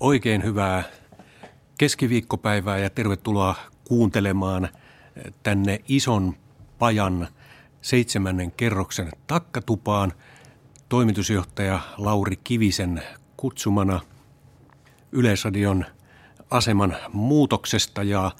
[0.00, 0.82] Oikein hyvää
[1.78, 3.54] keskiviikkopäivää ja tervetuloa
[3.84, 4.68] kuuntelemaan
[5.42, 6.36] tänne ison
[6.78, 7.28] pajan
[7.80, 10.12] seitsemännen kerroksen takkatupaan
[10.88, 13.02] toimitusjohtaja Lauri Kivisen
[13.36, 14.00] kutsumana
[15.12, 15.84] Yleisradion
[16.50, 18.30] aseman muutoksesta ja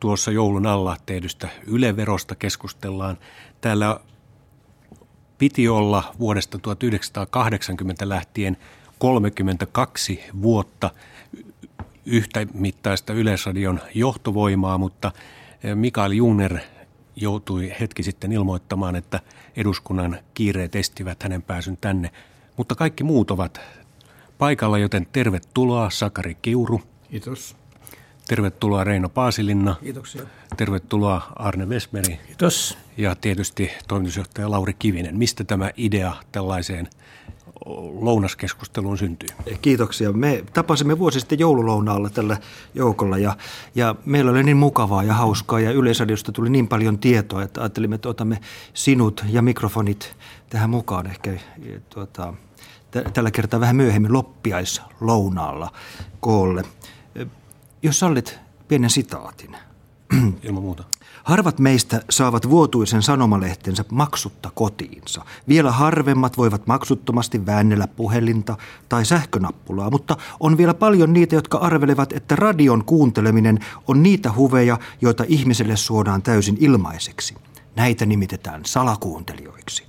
[0.00, 3.18] tuossa joulun alla tehdystä yleverosta keskustellaan.
[3.60, 4.00] Täällä
[5.38, 8.56] piti olla vuodesta 1980 lähtien
[8.98, 10.90] 32 vuotta
[12.06, 15.12] yhtä mittaista Yleisradion johtovoimaa, mutta
[15.74, 16.58] Mikael Juner
[17.16, 19.20] joutui hetki sitten ilmoittamaan, että
[19.56, 22.10] eduskunnan kiireet estivät hänen pääsyn tänne.
[22.56, 23.60] Mutta kaikki muut ovat
[24.38, 26.80] paikalla, joten tervetuloa Sakari Kiuru.
[27.10, 27.56] Kiitos.
[28.28, 29.76] Tervetuloa Reino Paasilinna.
[29.80, 30.22] Kiitoksia.
[30.56, 32.20] Tervetuloa Arne Vesmeri.
[32.26, 32.78] Kiitos.
[32.96, 35.18] Ja tietysti toimitusjohtaja Lauri Kivinen.
[35.18, 36.88] Mistä tämä idea tällaiseen
[38.00, 39.28] lounaskeskusteluun syntyy?
[39.62, 40.12] Kiitoksia.
[40.12, 42.36] Me tapasimme vuosi sitten joululounaalla tällä
[42.74, 43.36] joukolla ja,
[43.74, 47.94] ja meillä oli niin mukavaa ja hauskaa ja Yleisradiosta tuli niin paljon tietoa, että ajattelimme,
[47.94, 48.40] että otamme
[48.74, 50.16] sinut ja mikrofonit
[50.50, 51.32] tähän mukaan ehkä
[51.94, 52.34] tuota,
[53.12, 55.72] tällä kertaa vähän myöhemmin loppiaislounaalla
[56.20, 56.64] koolle.
[57.82, 58.38] Jos sallit
[58.68, 59.56] pienen sitaatin.
[60.42, 60.84] Ilman muuta.
[61.28, 65.24] Harvat meistä saavat vuotuisen sanomalehtensä maksutta kotiinsa.
[65.48, 68.56] Vielä harvemmat voivat maksuttomasti väännellä puhelinta
[68.88, 74.78] tai sähkönappulaa, mutta on vielä paljon niitä, jotka arvelevat, että radion kuunteleminen on niitä huveja,
[75.00, 77.34] joita ihmiselle suodaan täysin ilmaiseksi.
[77.76, 79.88] Näitä nimitetään salakuuntelijoiksi.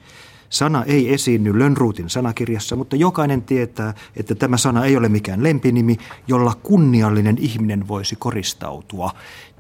[0.50, 5.98] Sana ei esiinny Lönnruutin sanakirjassa, mutta jokainen tietää, että tämä sana ei ole mikään lempinimi,
[6.28, 9.12] jolla kunniallinen ihminen voisi koristautua.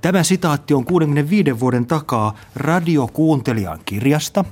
[0.01, 4.45] Tämä sitaatti on 65 vuoden takaa radiokuuntelijan kirjasta,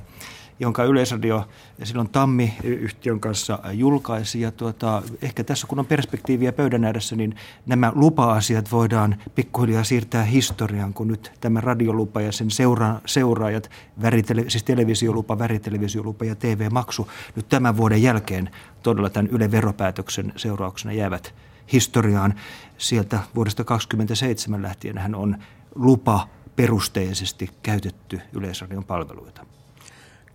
[0.60, 1.48] jonka Yleisradio
[1.84, 4.40] silloin Tammi-yhtiön kanssa julkaisi.
[4.40, 10.24] Ja tuota, ehkä tässä kun on perspektiiviä pöydän ääressä, niin nämä lupa-asiat voidaan pikkuhiljaa siirtää
[10.24, 13.70] historiaan, kun nyt tämä radiolupa ja sen seura- seuraajat,
[14.02, 18.50] väritele- siis televisiolupa, värittelevisiolupa ja TV-maksu, nyt tämän vuoden jälkeen
[18.82, 21.34] todella tämän Yle veropäätöksen seurauksena jäävät
[21.72, 22.34] historiaan.
[22.78, 25.36] Sieltä vuodesta 1927 lähtien hän on
[25.74, 29.46] lupa perusteisesti käytetty Yleisradion palveluita.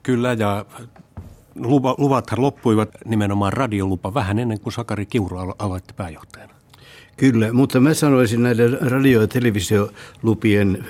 [0.03, 0.65] Kyllä, ja
[1.55, 6.53] luva, luvathan loppuivat nimenomaan radiolupa vähän ennen kuin Sakari Kiuru aloitti pääjohtajana.
[7.17, 10.85] Kyllä, mutta mä sanoisin näiden radio- ja televisiolupien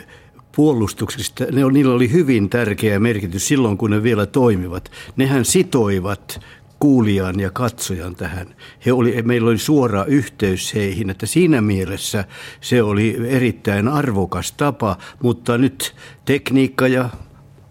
[0.56, 4.92] puolustuksista, ne, niillä oli hyvin tärkeä merkitys silloin, kun ne vielä toimivat.
[5.16, 6.40] Nehän sitoivat
[6.84, 8.56] kuulijan ja katsojan tähän.
[8.86, 12.26] He oli, meillä oli suora yhteys heihin, että siinä mielessä
[12.62, 15.96] se oli erittäin arvokas tapa, mutta nyt
[16.26, 17.10] tekniikka ja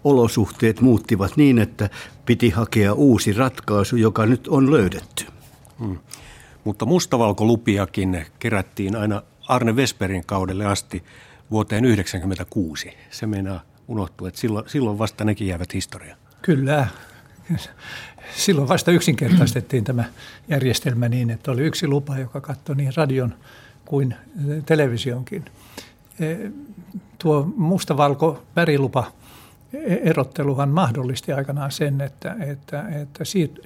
[0.03, 1.89] olosuhteet muuttivat niin, että
[2.25, 5.25] piti hakea uusi ratkaisu, joka nyt on löydetty.
[5.79, 5.97] Hmm.
[6.63, 11.03] Mutta mustavalkolupiakin kerättiin aina Arne Vesperin kaudelle asti
[11.51, 12.93] vuoteen 1996.
[13.11, 16.17] Se meinaa unohtua, että silloin, silloin vasta nekin jäävät historiaan.
[16.41, 16.87] Kyllä.
[18.35, 20.03] Silloin vasta yksinkertaistettiin tämä
[20.47, 23.35] järjestelmä niin, että oli yksi lupa, joka katsoi niin radion
[23.85, 24.15] kuin
[24.65, 25.45] televisionkin.
[26.19, 26.35] E,
[27.17, 29.11] tuo mustavalko värilupa
[30.03, 33.61] erotteluhan mahdollisti aikanaan sen, että, että, että siirty,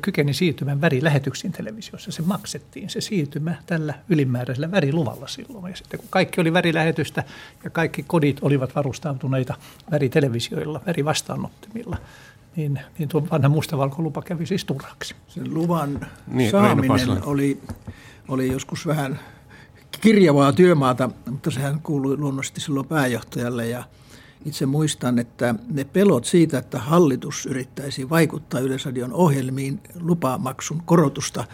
[0.00, 2.12] kykeni siirtymään värilähetyksiin televisiossa.
[2.12, 5.70] Se maksettiin, se siirtymä tällä ylimääräisellä väriluvalla silloin.
[5.70, 7.24] Ja sitten kun kaikki oli värilähetystä
[7.64, 9.54] ja kaikki kodit olivat varustautuneita
[9.90, 11.96] väritelevisioilla, värivastaanottimilla,
[12.56, 15.14] niin, niin tuo vanha mustavalkolupa kävi siis turhaksi.
[15.28, 17.62] Sen luvan niin, saaminen oli,
[18.28, 19.20] oli joskus vähän
[20.00, 23.84] kirjavaa työmaata, mutta sehän kuului luonnollisesti silloin pääjohtajalle ja–
[24.44, 31.44] itse muistan, että ne pelot siitä, että hallitus yrittäisi vaikuttaa Yleisradion ohjelmiin lupamaksun korotusta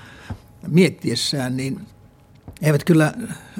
[0.67, 1.81] miettiessään, niin
[2.63, 3.13] eivät kyllä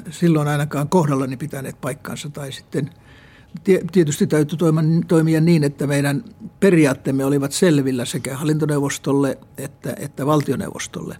[0.09, 2.89] silloin ainakaan kohdallani pitäneet paikkaansa tai sitten
[3.91, 4.57] tietysti täytyy
[5.07, 6.23] toimia niin, että meidän
[6.59, 11.17] periaatteemme olivat selvillä sekä hallintoneuvostolle että, että valtioneuvostolle.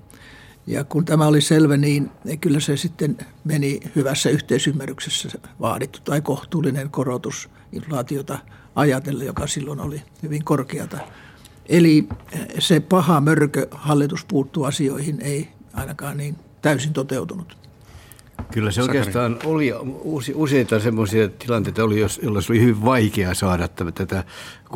[0.68, 6.90] Ja kun tämä oli selvä, niin kyllä se sitten meni hyvässä yhteisymmärryksessä vaadittu tai kohtuullinen
[6.90, 8.40] korotus inflaatiota
[8.76, 10.98] ajatellen, joka silloin oli hyvin korkeata.
[11.66, 12.08] Eli
[12.60, 17.58] se paha mörkö hallitus puuttuu asioihin ei ainakaan niin täysin toteutunut.
[18.52, 19.74] Kyllä se oikeastaan oli
[20.34, 24.24] useita semmoisia tilanteita, oli, joilla oli hyvin vaikea saada tätä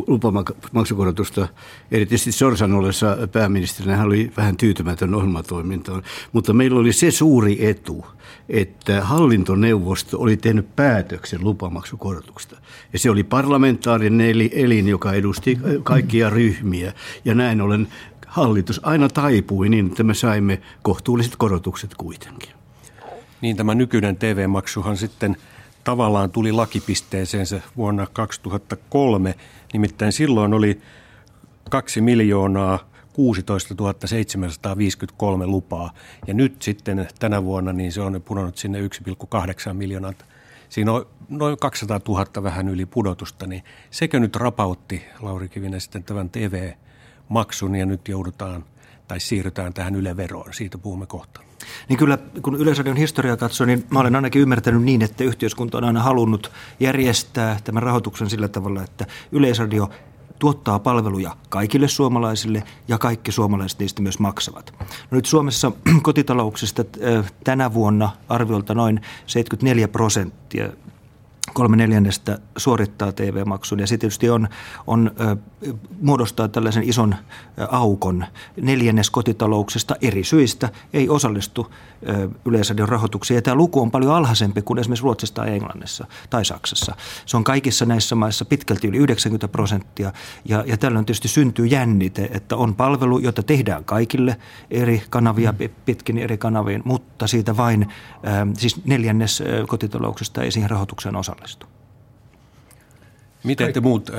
[0.07, 1.47] lupamaksukorotusta.
[1.91, 6.03] Erityisesti Sorsan ollessa pääministerinä hän oli vähän tyytymätön ohjelmatoimintaan.
[6.31, 8.05] Mutta meillä oli se suuri etu,
[8.49, 12.57] että hallintoneuvosto oli tehnyt päätöksen lupamaksukorotuksesta.
[12.93, 16.93] Ja se oli parlamentaarinen elin, joka edusti kaikkia ryhmiä.
[17.25, 17.87] Ja näin ollen
[18.27, 22.62] hallitus aina taipui niin, että me saimme kohtuulliset korotukset kuitenkin.
[23.43, 25.37] Niin tämä nykyinen TV-maksuhan sitten
[25.83, 29.35] tavallaan tuli lakipisteeseensä vuonna 2003.
[29.73, 30.81] Nimittäin silloin oli
[31.69, 32.79] 2 miljoonaa
[33.13, 33.75] 16
[34.05, 35.93] 753 lupaa.
[36.27, 40.13] Ja nyt sitten tänä vuonna niin se on pudonnut sinne 1,8 miljoonaa.
[40.69, 46.03] Siinä on noin 200 000 vähän yli pudotusta, niin sekö nyt rapautti Lauri Kivinen sitten
[46.03, 48.65] tämän TV-maksun ja nyt joudutaan
[49.07, 50.53] tai siirrytään tähän yleveroon.
[50.53, 51.41] Siitä puhumme kohta.
[51.89, 55.83] Niin kyllä, kun Yleisradion historiaa katsoo, niin mä olen ainakin ymmärtänyt niin, että yhteiskunta on
[55.83, 59.89] aina halunnut järjestää tämän rahoituksen sillä tavalla, että Yleisradio
[60.39, 64.73] tuottaa palveluja kaikille suomalaisille ja kaikki suomalaiset niistä myös maksavat.
[64.79, 65.71] No nyt Suomessa
[66.01, 66.83] kotitalouksista
[67.43, 70.69] tänä vuonna arviolta noin 74 prosenttia
[71.53, 74.47] kolme neljännestä suorittaa TV-maksun ja se tietysti on,
[74.87, 75.11] on
[76.01, 77.15] muodostaa tällaisen ison
[77.69, 78.25] aukon.
[78.61, 81.73] Neljännes kotitalouksista eri syistä ei osallistu
[82.45, 83.35] yleisradion rahoituksiin.
[83.35, 86.95] Ja tämä luku on paljon alhaisempi kuin esimerkiksi Ruotsissa tai Englannissa tai Saksassa.
[87.25, 90.13] Se on kaikissa näissä maissa pitkälti yli 90 prosenttia
[90.45, 94.37] ja, ja tällöin tietysti syntyy jännite, että on palvelu, jota tehdään kaikille
[94.71, 95.53] eri kanavia
[95.85, 97.87] pitkin eri kanaviin, mutta siitä vain
[98.57, 101.32] siis neljännes kotitalouksista ei siihen rahoitukseen osallistu.
[103.43, 104.11] Miten te muut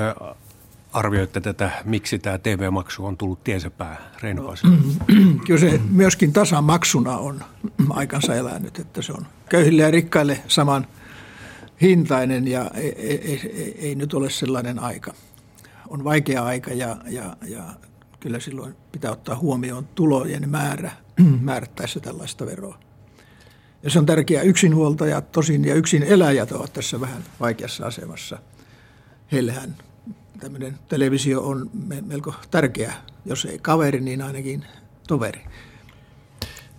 [0.95, 4.53] arvioitte tätä, miksi tämä TV-maksu on tullut tiensä pää, Reino
[5.47, 7.43] Kyllä se myöskin tasamaksuna on
[7.89, 10.87] aikansa elänyt, että se on köyhille ja rikkaille saman
[11.81, 15.13] hintainen ja ei, ei, ei, ei nyt ole sellainen aika.
[15.87, 17.63] On vaikea aika ja, ja, ja
[18.19, 20.91] kyllä silloin pitää ottaa huomioon tulojen määrä
[21.41, 22.79] määrättäessä tällaista veroa.
[23.85, 24.43] Ja se on tärkeää.
[24.43, 28.37] Yksinhuoltajat tosin ja yksin eläjät ovat tässä vähän vaikeassa asemassa.
[29.31, 29.75] Heillähän
[30.39, 31.69] tämmöinen televisio on
[32.05, 32.93] melko tärkeä,
[33.25, 34.65] jos ei kaveri, niin ainakin
[35.07, 35.41] toveri.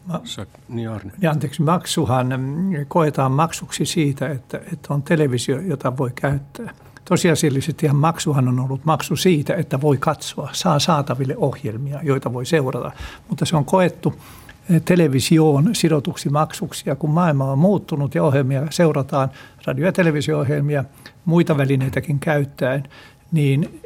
[0.07, 0.23] Ma,
[0.69, 0.91] niin.
[1.21, 6.75] Ja anteeksi, maksuhan mm, koetaan maksuksi siitä, että, että on televisio, jota voi käyttää.
[7.05, 12.47] Tosiasiallisesti ihan maksuhan on ollut maksu siitä, että voi katsoa, saa saataville ohjelmia, joita voi
[12.47, 12.93] seurata.
[13.29, 14.15] Mutta se on koettu
[14.85, 16.83] televisioon sidotuksi maksuksi.
[16.87, 19.31] Ja kun maailma on muuttunut ja ohjelmia seurataan,
[19.67, 20.85] radio- ja televisio-ohjelmia,
[21.25, 22.85] muita välineitäkin käyttäen,
[23.33, 23.81] niin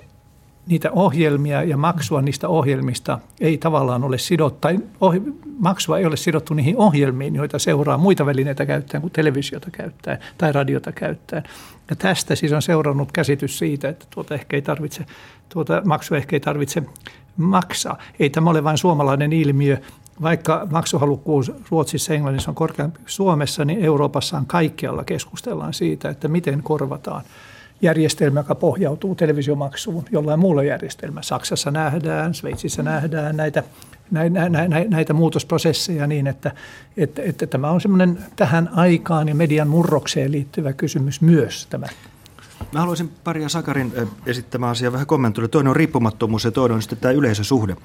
[0.66, 5.14] niitä ohjelmia ja maksua niistä ohjelmista ei tavallaan ole sidottu, tai oh,
[5.58, 10.52] maksua ei ole sidottu niihin ohjelmiin, joita seuraa muita välineitä käyttäen kuin televisiota käyttäen tai
[10.52, 11.42] radiota käyttäen.
[11.90, 15.06] Ja tästä siis on seurannut käsitys siitä, että tuota ehkä ei tarvitse,
[15.48, 16.82] tuota maksua ehkä ei tarvitse
[17.36, 17.98] maksaa.
[18.18, 19.78] Ei tämä ole vain suomalainen ilmiö,
[20.22, 26.28] vaikka maksuhalukkuus Ruotsissa ja Englannissa on korkeampi Suomessa, niin Euroopassa on kaikkialla keskustellaan siitä, että
[26.28, 27.22] miten korvataan–
[27.82, 31.22] järjestelmä, joka pohjautuu televisiomaksuun jollain muulla järjestelmällä.
[31.22, 33.62] Saksassa nähdään, Sveitsissä nähdään näitä,
[34.10, 36.50] näitä, näitä, näitä muutosprosesseja niin, että,
[36.96, 41.86] että, että tämä on semmoinen tähän aikaan ja median murrokseen liittyvä kysymys myös tämä
[42.72, 43.92] Mä haluaisin paria Sakarin
[44.26, 45.48] esittämä asia vähän kommentoida.
[45.48, 47.76] Toinen on riippumattomuus ja toinen on sitten tämä yleisösuhde.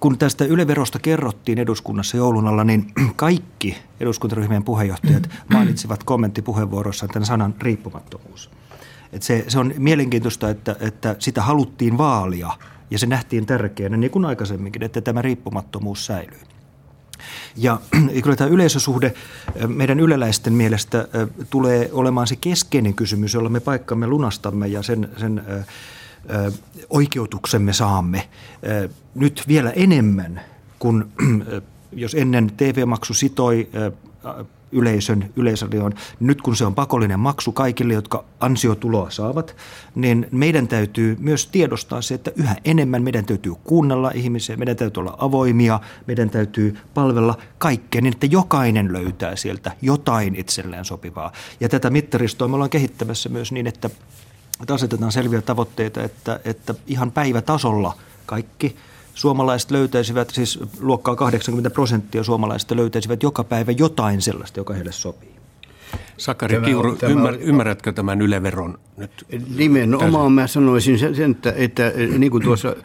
[0.00, 7.54] Kun tästä yleverosta kerrottiin eduskunnassa joulun alla, niin kaikki eduskuntaryhmien puheenjohtajat mainitsivat kommenttipuheenvuorossaan tämän sanan
[7.60, 8.50] riippumattomuus.
[9.12, 12.50] Et se, se on mielenkiintoista, että, että sitä haluttiin vaalia
[12.90, 16.40] ja se nähtiin tärkeänä, niin kuin aikaisemminkin, että tämä riippumattomuus säilyy.
[17.56, 17.80] Ja
[18.22, 19.14] kyllä tämä yleisösuhde
[19.66, 21.08] meidän yleläisten mielestä
[21.50, 25.42] tulee olemaan se keskeinen kysymys, jolla me paikkamme lunastamme ja sen, sen
[26.90, 28.28] oikeutuksemme saamme.
[29.14, 30.40] Nyt vielä enemmän
[30.78, 31.04] kuin
[31.92, 33.68] jos ennen TV-maksu sitoi
[34.72, 35.94] yleisön, yleisradioon.
[36.20, 39.56] Nyt kun se on pakollinen maksu kaikille, jotka ansiotuloa saavat,
[39.94, 45.00] niin meidän täytyy myös tiedostaa se, että yhä enemmän meidän täytyy kuunnella ihmisiä, meidän täytyy
[45.00, 51.32] olla avoimia, meidän täytyy palvella kaikkea niin, että jokainen löytää sieltä jotain itselleen sopivaa.
[51.60, 53.90] Ja tätä mittaristoa me ollaan kehittämässä myös niin, että,
[54.70, 57.94] asetetaan selviä tavoitteita, että, että ihan päivätasolla
[58.26, 58.76] kaikki–
[59.18, 65.37] suomalaiset löytäisivät, siis luokkaa 80 prosenttia suomalaisista löytäisivät joka päivä jotain sellaista, joka heille sopii.
[66.16, 69.10] Sakari tämä, Kiuru, tämä, ymmär, ymmärrätkö tämän yleveron nyt?
[69.56, 72.76] Nimenomaan mä sanoisin sen, että, että niin kuin tuossa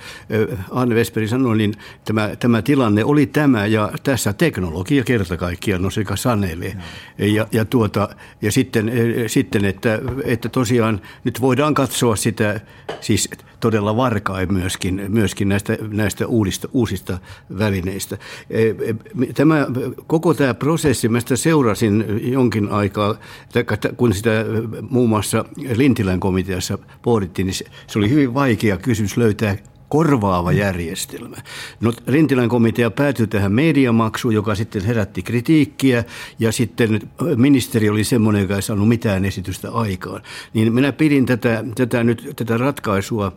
[0.71, 1.73] Arne Vesperi sanoi, niin
[2.05, 6.77] tämä, tämä tilanne oli tämä ja tässä teknologia kerta kaikkiaan on sekä sanele.
[7.17, 8.09] Ja, ja, tuota,
[8.41, 8.91] ja sitten,
[9.27, 12.59] sitten että, että tosiaan nyt voidaan katsoa sitä,
[13.01, 13.29] siis
[13.63, 17.17] todella varkain myöskin, myöskin näistä, näistä uudista, uusista
[17.57, 18.17] välineistä.
[19.33, 19.67] Tämä,
[20.07, 22.92] koko tämä prosessi, mä sitä seurasin jonkin aikaa,
[23.97, 24.31] kun sitä
[24.89, 25.45] muun muassa
[25.75, 29.57] Lintilän komiteassa pohdittiin, niin se, se oli hyvin vaikea kysymys löytää
[29.93, 31.37] korvaava järjestelmä.
[31.81, 36.03] No, Rintilän komitea päätyi tähän mediamaksuun, joka sitten herätti kritiikkiä
[36.39, 37.01] ja sitten
[37.35, 40.21] ministeri oli semmoinen, joka ei saanut mitään esitystä aikaan.
[40.53, 43.31] Niin minä pidin tätä, tätä, nyt, tätä ratkaisua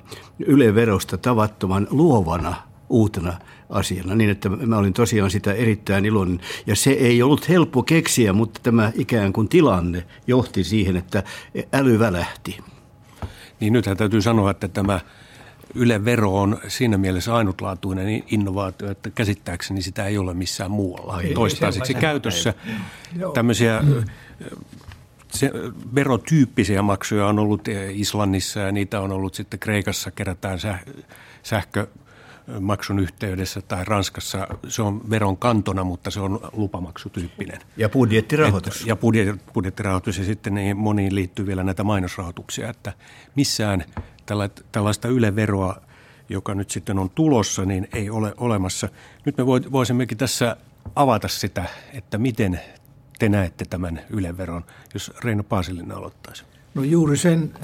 [0.47, 2.55] Yle Verosta tavattoman luovana
[2.89, 3.33] uutena
[3.71, 6.41] asiana, niin että mä olin tosiaan sitä erittäin iloinen.
[6.67, 11.23] Ja se ei ollut helppo keksiä, mutta tämä ikään kuin tilanne johti siihen, että
[11.73, 12.59] äly välähti.
[13.61, 15.01] Niin nythän täytyy sanoa, että tämä
[15.75, 21.35] Yle Vero on siinä mielessä ainutlaatuinen innovaatio, että käsittääkseni sitä ei ole missään muualla ei,
[21.35, 22.55] toistaiseksi käytössä.
[23.35, 23.83] Tämmöisiä
[25.33, 25.51] se,
[25.95, 30.59] verotyyppisiä maksuja on ollut Islannissa ja niitä on ollut sitten Kreikassa kerätään
[31.43, 31.87] sähkö
[32.61, 37.61] maksun yhteydessä tai Ranskassa se on veron kantona, mutta se on lupamaksutyyppinen.
[37.77, 38.87] Ja budjettirahoitus.
[38.87, 42.93] Ja budjet, budjettirahoitus ja sitten niin moniin liittyy vielä näitä mainosrahoituksia, että
[43.35, 43.85] missään
[44.73, 45.77] tällaista yleveroa,
[46.29, 48.89] joka nyt sitten on tulossa, niin ei ole olemassa.
[49.25, 50.57] Nyt me voisimmekin tässä
[50.97, 52.61] avata sitä, että miten
[53.19, 56.45] te näette tämän yleveron, jos Reino Paasilinen aloittaisi.
[56.77, 57.55] No juuri sen,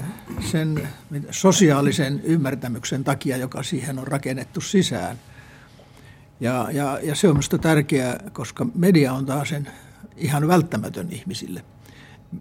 [0.51, 0.89] sen
[1.31, 5.19] sosiaalisen ymmärtämyksen takia, joka siihen on rakennettu sisään.
[6.39, 9.67] Ja, ja, ja se on minusta tärkeää, koska media on taas sen
[10.17, 11.65] ihan välttämätön ihmisille,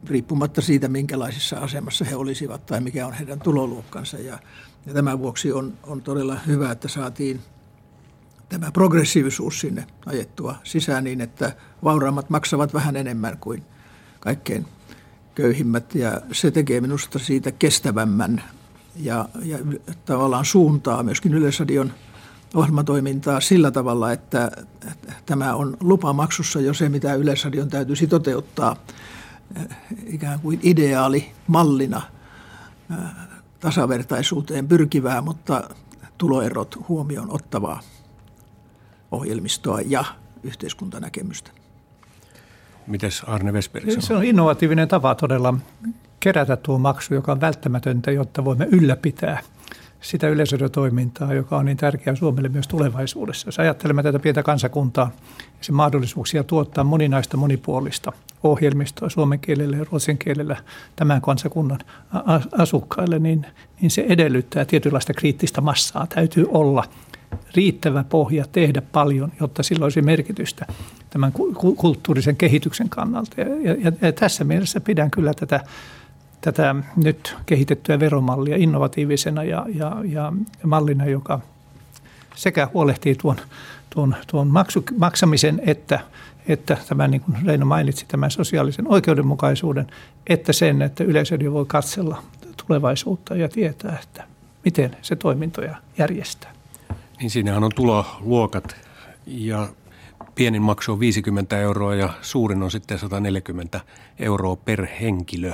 [0.07, 4.19] riippumatta siitä, minkälaisessa asemassa he olisivat tai mikä on heidän tuloluokkansa.
[4.19, 4.39] Ja,
[4.87, 7.41] ja tämän vuoksi on, on todella hyvä, että saatiin
[8.49, 13.63] tämä progressiivisuus sinne ajettua sisään niin, että vauraammat maksavat vähän enemmän kuin
[14.21, 14.67] kaikkein
[15.35, 18.43] köyhimmät ja se tekee minusta siitä kestävämmän
[18.97, 19.59] ja, ja
[20.05, 21.93] tavallaan suuntaa myöskin Yleisradion
[22.55, 24.51] ohjelmatoimintaa sillä tavalla, että
[25.27, 28.77] tämä on lupamaksussa jo se, mitä Yleisradion täytyisi toteuttaa
[29.57, 29.67] eh,
[30.07, 32.03] ikään kuin ideaali mallina
[32.91, 32.97] eh,
[33.61, 35.71] tasavertaisuuteen pyrkivää, mutta
[36.19, 37.81] tuloerot huomioon ottavaa
[39.11, 40.05] ohjelmistoa ja
[40.43, 41.62] yhteiskuntanäkemystä.
[42.87, 45.55] Mites Arne Vesperi Se on innovatiivinen tapa todella
[46.21, 49.41] kerätä tuo maksu, joka on välttämätöntä, jotta voimme ylläpitää
[50.01, 53.49] sitä yleisötoimintaa, joka on niin tärkeää Suomelle myös tulevaisuudessa.
[53.49, 58.13] Jos ajattelemme tätä pientä kansakuntaa ja sen mahdollisuuksia tuottaa moninaista monipuolista
[58.43, 60.57] ohjelmistoa suomen kielellä ja ruotsin kielellä
[60.97, 61.79] tämän kansakunnan
[62.59, 63.47] asukkaille, niin,
[63.81, 66.07] niin se edellyttää tietynlaista kriittistä massaa.
[66.07, 66.85] Täytyy olla
[67.57, 70.67] riittävä pohja tehdä paljon, jotta sillä olisi merkitystä
[71.11, 71.33] tämän
[71.77, 73.41] kulttuurisen kehityksen kannalta.
[73.41, 73.47] Ja,
[73.85, 75.61] ja, ja tässä mielessä pidän kyllä tätä,
[76.41, 80.33] tätä nyt kehitettyä veromallia innovatiivisena ja, ja, ja
[80.65, 81.41] mallina, joka
[82.35, 83.37] sekä huolehtii tuon,
[83.91, 86.01] tuon, tuon maksu, maksamisen että,
[86.49, 89.87] että tämän, niin kuin Reino mainitsi, tämän sosiaalisen oikeudenmukaisuuden,
[90.27, 92.23] että sen, että yleisödio voi katsella
[92.67, 94.25] tulevaisuutta ja tietää, että
[94.65, 96.53] miten se toimintoja järjestää.
[97.23, 98.77] Niin siinähän on tuloluokat
[99.27, 99.69] ja
[100.35, 103.81] pienin maksu on 50 euroa ja suurin on sitten 140
[104.19, 105.53] euroa per henkilö.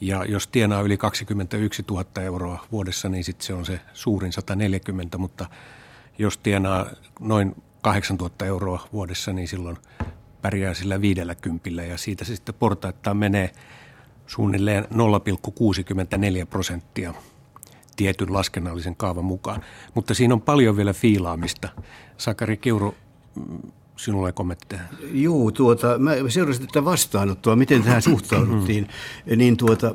[0.00, 5.18] Ja jos tienaa yli 21 000 euroa vuodessa, niin sitten se on se suurin 140,
[5.18, 5.46] mutta
[6.18, 6.86] jos tienaa
[7.20, 9.76] noin 8 000 euroa vuodessa, niin silloin
[10.42, 13.50] pärjää sillä 50 ja siitä se sitten portaittain menee
[14.26, 14.88] suunnilleen 0,64
[16.50, 17.14] prosenttia
[18.02, 19.62] tietyn laskennallisen kaavan mukaan.
[19.94, 21.68] Mutta siinä on paljon vielä fiilaamista.
[22.16, 22.94] Sakari Kiuru,
[23.96, 24.82] sinulla ei kommentteja.
[25.12, 28.88] Joo, tuota, mä seurasin tätä vastaanottoa, miten tähän suhtauduttiin.
[29.36, 29.94] niin tuota,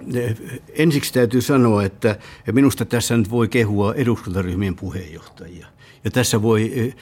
[0.70, 2.20] ensiksi täytyy sanoa, että
[2.52, 5.68] minusta tässä nyt voi kehua eduskuntaryhmien puheenjohtajia.
[6.04, 6.94] Ja tässä voi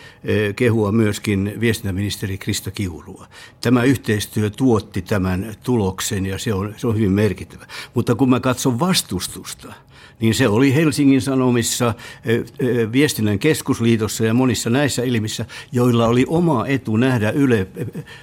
[0.56, 3.28] kehua myöskin viestintäministeri Krista Kiurua.
[3.62, 7.68] Tämä yhteistyö tuotti tämän tuloksen ja se on, se on hyvin merkittävä.
[7.94, 9.74] Mutta kun mä katson vastustusta–
[10.20, 11.94] niin se oli Helsingin Sanomissa,
[12.92, 17.68] Viestinnän keskusliitossa ja monissa näissä ilmissä, joilla oli oma etu nähdä Yle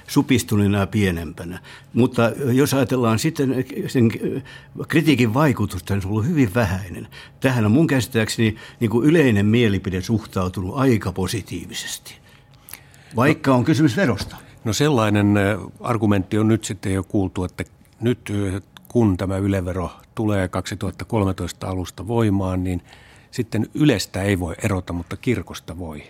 [0.07, 1.59] supistuneena ja pienempänä.
[1.93, 4.11] Mutta jos ajatellaan sitten sen
[4.87, 7.07] kritiikin vaikutusta, niin se on ollut hyvin vähäinen.
[7.39, 12.15] Tähän on mun käsittääkseni niin kuin yleinen mielipide suhtautunut aika positiivisesti,
[13.15, 14.35] vaikka on kysymys verosta.
[14.63, 15.35] No sellainen
[15.79, 17.63] argumentti on nyt sitten jo kuultu, että
[18.01, 18.31] nyt
[18.87, 22.81] kun tämä ylevero tulee 2013 alusta voimaan, niin
[23.31, 26.03] sitten Ylestä ei voi erota, mutta kirkosta voi.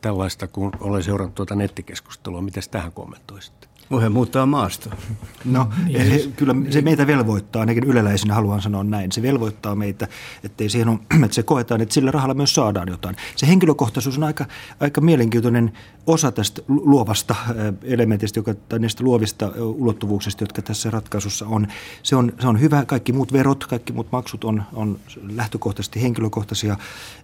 [0.00, 3.61] Tällaista, kun olen seurannut tuota nettikeskustelua, miten tähän kommentoisitte?
[3.92, 4.96] Voi muuttaa maasta.
[5.44, 6.32] No, niin.
[6.32, 9.12] kyllä se meitä velvoittaa, ainakin yleläisenä haluan sanoa näin.
[9.12, 10.08] Se velvoittaa meitä,
[10.44, 13.16] ettei siihen on, että se koetaan, että sillä rahalla myös saadaan jotain.
[13.36, 14.44] Se henkilökohtaisuus on aika,
[14.80, 15.72] aika mielenkiintoinen
[16.06, 17.34] osa tästä luovasta
[17.82, 21.66] elementistä, joka, tai niistä luovista ulottuvuuksista, jotka tässä ratkaisussa on.
[22.02, 22.84] Se on, se on hyvä.
[22.84, 26.76] Kaikki muut verot, kaikki muut maksut on, on lähtökohtaisesti henkilökohtaisia.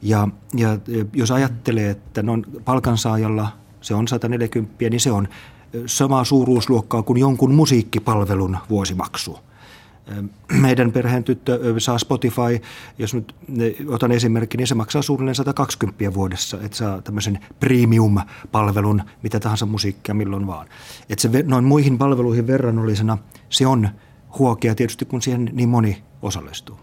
[0.02, 0.78] Ja, ja
[1.12, 5.28] jos ajattelee, että noin palkansaajalla se on 140, niin se on
[5.86, 9.38] samaa suuruusluokkaa kuin jonkun musiikkipalvelun vuosimaksu.
[10.52, 12.60] Meidän perheen tyttö saa Spotify,
[12.98, 13.34] jos nyt
[13.86, 20.14] otan esimerkki, niin se maksaa suunnilleen 120 vuodessa, että saa tämmöisen premium-palvelun, mitä tahansa musiikkia
[20.14, 20.66] milloin vaan.
[21.08, 23.88] Että se noin muihin palveluihin verrannollisena se on
[24.38, 26.78] huokea tietysti, kun siihen niin moni osallistuu.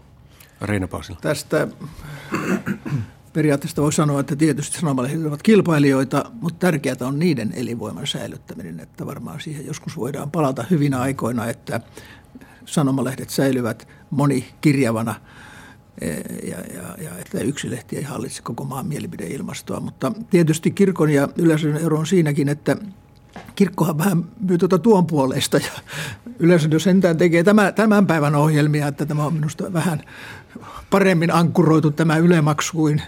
[0.60, 1.18] Reina Paasila.
[1.20, 1.68] Tästä
[3.36, 9.06] periaatteessa voi sanoa, että tietysti sanomalehdet ovat kilpailijoita, mutta tärkeää on niiden elinvoiman säilyttäminen, että
[9.06, 11.80] varmaan siihen joskus voidaan palata hyvinä aikoina, että
[12.64, 15.14] sanomalehdet säilyvät monikirjavana
[16.00, 16.10] e,
[16.48, 19.80] ja, ja, ja että yksi lehti ei hallitse koko maan mielipideilmastoa.
[19.80, 22.76] Mutta tietysti kirkon ja yleisön ero on siinäkin, että
[23.54, 25.70] kirkkohan vähän myy tuota tuon puolesta ja
[26.70, 30.02] jos sentään tekee tämän, tämän päivän ohjelmia, että tämä on minusta vähän
[30.90, 33.02] paremmin ankkuroitu tämä ylemaksu kuin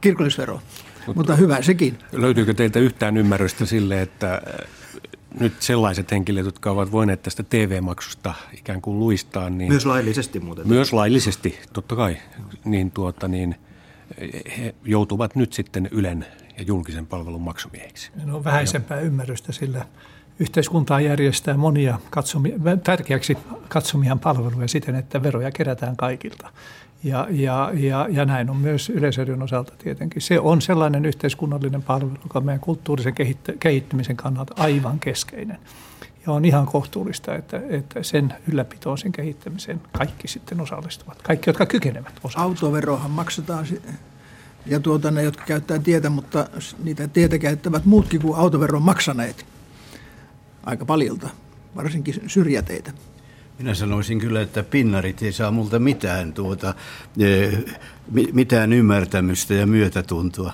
[0.00, 0.54] kirkollisvero.
[0.54, 1.98] Mutta, Mutta hyvä sekin.
[2.12, 4.40] Löytyykö teiltä yhtään ymmärrystä sille, että äh,
[5.40, 9.68] nyt sellaiset henkilöt, jotka ovat voineet tästä TV-maksusta ikään kuin luistaa, niin...
[9.68, 10.68] Myös laillisesti muuten.
[10.68, 12.16] Myös laillisesti, totta kai.
[12.64, 13.54] Niin, tuota, niin
[14.58, 16.26] he joutuvat nyt sitten Ylen
[16.58, 18.10] ja julkisen palvelun maksumiehiksi.
[18.24, 19.86] No vähäisempää ymmärrystä, sillä
[20.38, 23.38] yhteiskuntaa järjestää monia katsomia, tärkeäksi
[23.68, 26.50] katsomiaan palveluja siten, että veroja kerätään kaikilta.
[27.04, 30.22] Ja, ja, ja, ja näin on myös Yleisradion osalta tietenkin.
[30.22, 33.14] Se on sellainen yhteiskunnallinen palvelu, joka on meidän kulttuurisen
[33.60, 35.58] kehittymisen kannalta aivan keskeinen.
[36.26, 41.22] Ja on ihan kohtuullista, että, että sen ylläpitoon, sen kehittämiseen kaikki sitten osallistuvat.
[41.22, 42.50] Kaikki, jotka kykenevät osallistumaan.
[42.50, 43.66] Autoverohan maksetaan
[44.66, 46.48] ja tuota ne, jotka käyttää tietä, mutta
[46.84, 49.46] niitä tietä käyttävät muutkin kuin autoveron maksaneet
[50.64, 51.28] aika paljolta,
[51.76, 52.92] varsinkin syrjäteitä.
[53.60, 56.74] Minä sanoisin kyllä, että pinnarit ei saa multa mitään, tuota,
[57.18, 57.50] e,
[58.32, 60.52] mitään ymmärtämystä ja myötätuntoa.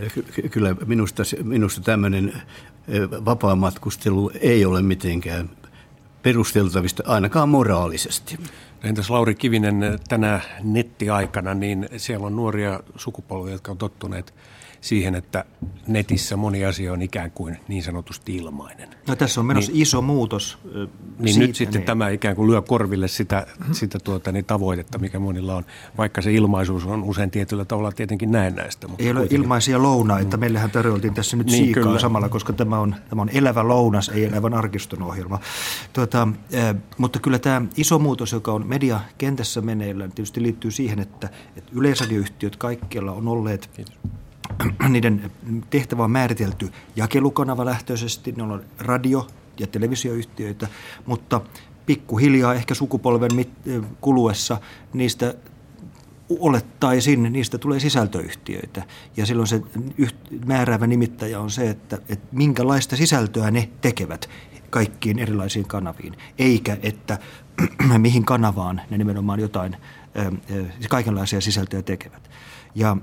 [0.00, 2.42] E, kyllä minusta, minusta tämmöinen
[2.88, 5.50] e, matkustelu ei ole mitenkään
[6.22, 8.38] perusteltavista, ainakaan moraalisesti.
[8.84, 14.34] Entäs Lauri Kivinen tänä nettiaikana, niin siellä on nuoria sukupolvia, jotka on tottuneet
[14.80, 15.44] siihen, että
[15.86, 18.88] netissä moni asia on ikään kuin niin sanotusti ilmainen.
[19.08, 20.58] No tässä on menossa niin, iso muutos.
[21.18, 21.86] Niin siitä, nyt sitten niin.
[21.86, 25.64] tämä ikään kuin lyö korville sitä, sitä tuota, niin tavoitetta, mikä monilla on,
[25.98, 28.88] vaikka se ilmaisuus on usein tietyllä tavalla tietenkin näennäistä.
[28.88, 29.42] Mutta ei ole kuitenkin.
[29.42, 30.36] ilmaisia lounaita.
[30.36, 30.40] Mm.
[30.40, 31.98] Meillähän tarjoltiin tässä nyt niin, siikaa kyllä.
[31.98, 35.40] samalla, koska tämä on, tämä on elävä lounas, ei elävän arkiston ohjelma.
[35.92, 41.28] Tuota, äh, mutta kyllä tämä iso muutos, joka on mediakentässä meneillään, tietysti liittyy siihen, että,
[41.56, 43.94] että yleisradioyhtiöt kaikkialla on olleet Kiitos
[44.88, 45.30] niiden
[45.70, 49.26] tehtävä on määritelty jakelukanavalähtöisesti, ne on radio-
[49.58, 50.68] ja televisioyhtiöitä,
[51.06, 51.40] mutta
[51.86, 53.30] pikkuhiljaa ehkä sukupolven
[54.00, 54.60] kuluessa
[54.92, 55.34] niistä
[56.38, 58.82] olettaisin, niistä tulee sisältöyhtiöitä.
[59.16, 59.62] Ja silloin se
[60.46, 64.28] määräävä nimittäjä on se, että, että minkälaista sisältöä ne tekevät
[64.70, 67.18] kaikkiin erilaisiin kanaviin, eikä että
[67.98, 69.76] mihin kanavaan ne nimenomaan jotain,
[70.88, 72.30] kaikenlaisia sisältöjä tekevät.
[72.74, 72.96] Ja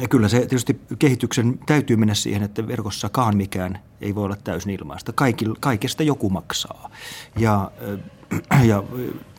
[0.00, 4.72] ja kyllä se tietysti kehityksen täytyy mennä siihen, että verkossakaan mikään ei voi olla täysin
[4.72, 5.12] ilmaista.
[5.60, 6.90] kaikesta joku maksaa.
[7.38, 7.70] Ja,
[8.52, 8.82] äh, ja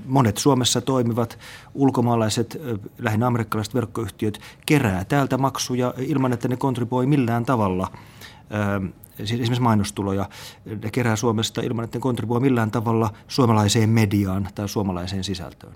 [0.05, 1.39] monet Suomessa toimivat
[1.73, 8.93] ulkomaalaiset, äh, lähinnä amerikkalaiset verkkoyhtiöt, kerää täältä maksuja ilman, että ne kontribuoi millään tavalla äh,
[9.17, 10.29] siis esimerkiksi mainostuloja,
[10.65, 15.73] ne kerää Suomesta ilman, että ne kontribuoi millään tavalla suomalaiseen mediaan tai suomalaiseen sisältöön.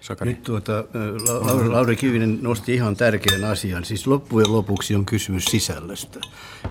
[0.00, 0.30] Sakari.
[0.30, 0.84] Nyt tuota,
[1.40, 3.84] Lauri, Lauri Kivinen nosti ihan tärkeän asian.
[3.84, 6.20] Siis loppujen lopuksi on kysymys sisällöstä.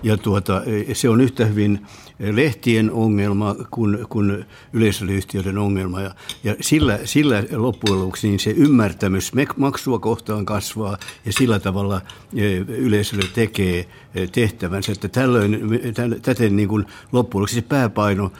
[0.02, 0.62] Ja tuota,
[0.92, 1.86] se on yhtä hyvin
[2.18, 6.00] lehtien ongelma kuin, kuin yleisradioyhtiöiden ongelma.
[6.00, 6.14] Ja,
[6.44, 12.00] ja sillä, sillä loppujen lopuksi niin se ymmärtämys maksua kohtaan kasvaa ja sillä tavalla
[12.68, 13.88] yleisölle tekee
[14.32, 14.92] tehtävänsä.
[14.92, 15.60] Että tällöin,
[16.22, 18.32] täten niin kuin loppujen lopuksi se pääpaino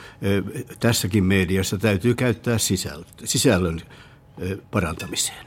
[0.79, 2.57] tässäkin mediassa täytyy käyttää
[3.23, 3.81] sisällön
[4.71, 5.45] parantamiseen.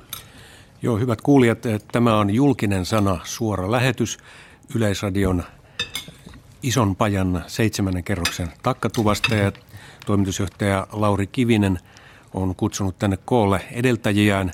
[0.83, 1.59] Joo, hyvät kuulijat,
[1.93, 4.19] tämä on julkinen sana, suora lähetys
[4.75, 5.45] Yleisradion
[6.63, 9.53] ison pajan seitsemännen kerroksen takkatuvasta ja
[10.07, 11.79] toimitusjohtaja Lauri Kivinen
[12.35, 14.53] on kutsunut tänne koolle edeltäjiään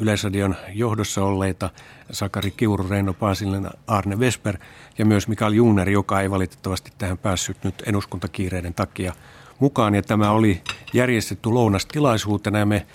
[0.00, 1.70] Yleisradion johdossa olleita
[2.10, 4.58] Sakari Kiuru, Reino Paasilinen, Arne Vesper
[4.98, 9.12] ja myös Mikael Jungner, joka ei valitettavasti tähän päässyt nyt eduskuntakiireiden takia
[9.58, 9.94] mukaan.
[9.94, 12.86] Ja tämä oli järjestetty lounastilaisuutena ja me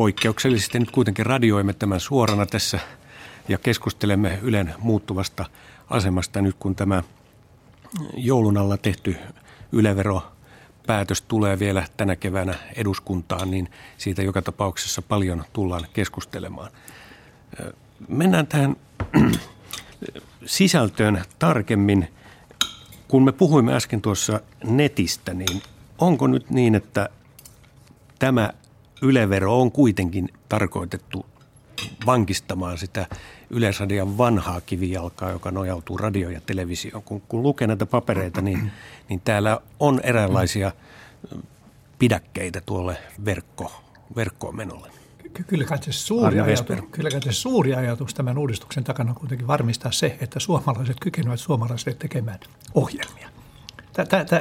[0.00, 2.80] poikkeuksellisesti nyt kuitenkin radioimme tämän suorana tässä
[3.48, 5.44] ja keskustelemme Ylen muuttuvasta
[5.90, 7.02] asemasta nyt, kun tämä
[8.16, 9.16] joulun alla tehty
[9.72, 10.22] ylevero
[10.86, 16.70] päätös tulee vielä tänä keväänä eduskuntaan, niin siitä joka tapauksessa paljon tullaan keskustelemaan.
[18.08, 18.76] Mennään tähän
[20.46, 22.08] sisältöön tarkemmin.
[23.08, 25.62] Kun me puhuimme äsken tuossa netistä, niin
[25.98, 27.08] onko nyt niin, että
[28.18, 28.50] tämä
[29.02, 31.26] ylevero on kuitenkin tarkoitettu
[32.06, 33.06] vankistamaan sitä
[33.50, 37.02] Yleisradion vanhaa kivijalkaa, joka nojautuu radio ja televisioon.
[37.02, 38.72] Kun, kun lukee näitä papereita, niin,
[39.08, 40.72] niin täällä on eräänlaisia
[41.98, 43.72] pidäkkeitä tuolle verkko,
[44.16, 44.90] verkkoon menolle.
[45.46, 49.46] Kyllä kai, se suuri ajatus, kyllä kai se suuri ajatus tämän uudistuksen takana on kuitenkin
[49.46, 52.38] varmistaa se, että suomalaiset kykenevät suomalaisille tekemään
[52.74, 53.29] ohjelmia.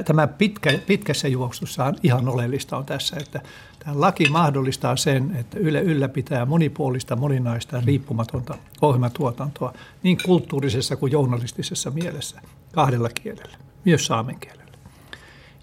[0.05, 3.41] Tämä pitkä, pitkässä juoksussa on ihan oleellista on tässä, että
[3.79, 11.12] tämä laki mahdollistaa sen, että Yle ylläpitää monipuolista, moninaista ja riippumatonta ohjelmatuotantoa niin kulttuurisessa kuin
[11.12, 14.69] journalistisessa mielessä kahdella kielellä, myös saamen kielellä.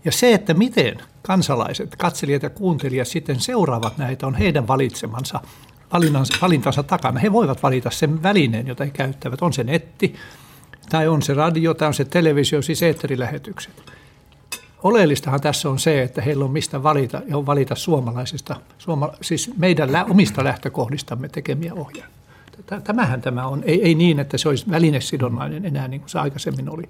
[0.05, 5.41] Ja se, että miten kansalaiset, katselijat ja kuuntelijat sitten seuraavat näitä, on heidän valitsemansa,
[6.43, 7.21] valintansa takana.
[7.21, 9.43] He voivat valita sen välineen, jota he käyttävät.
[9.43, 10.15] On se netti,
[10.91, 13.73] tai on se radio, tai on se televisio, siis eetterilähetykset.
[14.83, 19.51] Oleellistahan tässä on se, että heillä on mistä valita, ja on valita suomalaisista, suoma, siis
[19.57, 22.17] meidän omista lähtökohdistamme tekemiä ohjelmia.
[22.85, 26.71] Tämähän tämä on, ei, ei niin, että se olisi välinesidonnainen enää niin kuin se aikaisemmin
[26.71, 26.83] oli,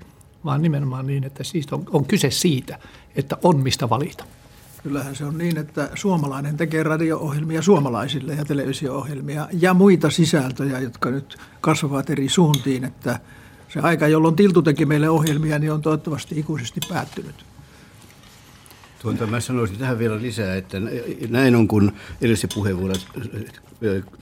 [0.44, 2.78] vaan nimenomaan niin, että siis on, on kyse siitä,
[3.16, 4.24] että on mistä valita.
[4.82, 11.10] Kyllähän se on niin, että suomalainen tekee radio-ohjelmia suomalaisille ja televisio-ohjelmia ja muita sisältöjä, jotka
[11.10, 13.18] nyt kasvavat eri suuntiin, että–
[13.68, 17.44] se aika, jolloin Tiltu teki meille ohjelmia, niin on toivottavasti ikuisesti päättynyt.
[19.02, 20.78] Tuota, mä sanoisin tähän vielä lisää, että
[21.28, 23.06] näin on, kun edellisen puheenvuorot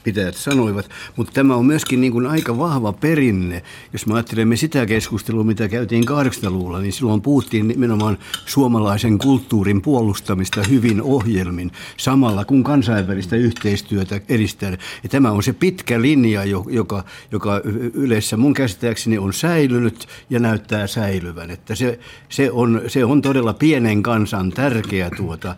[0.02, 3.62] pitäjät sanoivat, mutta tämä on myöskin niin kuin aika vahva perinne.
[3.92, 10.62] Jos me ajattelemme sitä keskustelua, mitä käytiin 80-luvulla, niin silloin puhuttiin nimenomaan suomalaisen kulttuurin puolustamista
[10.70, 14.70] hyvin ohjelmin, samalla kun kansainvälistä yhteistyötä edistää.
[15.02, 17.60] Ja tämä on se pitkä linja, joka, joka
[17.94, 21.50] yleensä mun käsittääkseni on säilynyt ja näyttää säilyvän.
[21.50, 25.56] Että se, se, on, se on todella pienen kansan tärkeä tuota,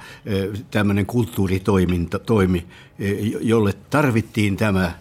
[0.71, 2.67] tämmöinen kulttuuritoiminta, toimi,
[3.41, 4.93] jolle tarvittiin tämä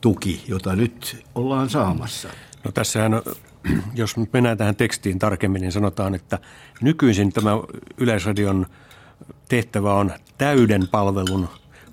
[0.00, 2.28] tuki, jota nyt ollaan saamassa?
[2.64, 3.12] No tässähän,
[3.94, 6.38] jos nyt mennään tähän tekstiin tarkemmin, niin sanotaan, että
[6.80, 7.50] nykyisin tämä
[7.98, 8.66] Yleisradion
[9.48, 11.48] tehtävä on täyden palvelun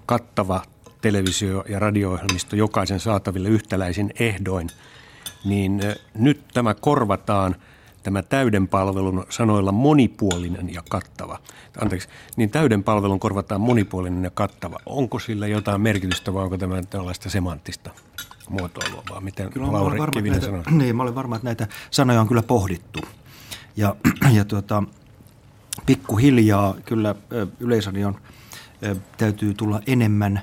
[0.06, 0.62] kattava
[1.02, 4.69] televisio- ja radio-ohjelmisto jokaisen saataville yhtäläisin ehdoin,
[5.45, 5.82] niin
[6.13, 7.56] nyt tämä korvataan–
[8.04, 11.40] tämä täyden palvelun sanoilla monipuolinen ja kattava.
[11.82, 14.78] Anteeksi, niin täyden palvelun korvataan monipuolinen ja kattava.
[14.86, 17.92] Onko sillä jotain merkitystä vai onko tämä tällaista semanttista
[18.50, 20.64] muotoilua, vaan miten kyllä Lauri varma, Kivinen sanoi?
[20.72, 23.00] Niin, mä olen varma, että näitä sanoja on kyllä pohdittu.
[23.78, 23.96] Ja,
[24.38, 24.84] ja tuota,
[25.86, 27.16] pikkuhiljaa kyllä
[27.60, 28.20] Yleisradion
[29.18, 30.42] täytyy tulla enemmän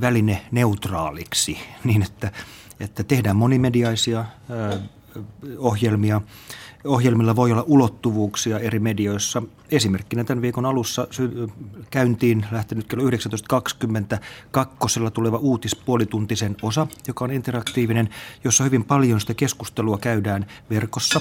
[0.00, 2.32] väline neutraaliksi, niin että,
[2.80, 4.24] että tehdään monimediaisia
[5.58, 6.20] ohjelmia–
[6.84, 9.42] Ohjelmilla voi olla ulottuvuuksia eri medioissa.
[9.70, 11.08] Esimerkkinä tämän viikon alussa
[11.90, 14.18] käyntiin lähtenyt kello 19.20
[14.50, 18.08] kakkosella tuleva uutispuolituntisen osa, joka on interaktiivinen,
[18.44, 21.20] jossa hyvin paljon sitä keskustelua käydään verkossa.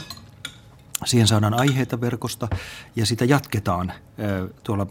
[1.06, 2.48] Siihen saadaan aiheita verkosta
[2.96, 3.94] ja sitä jatketaan
[4.64, 4.88] tuolla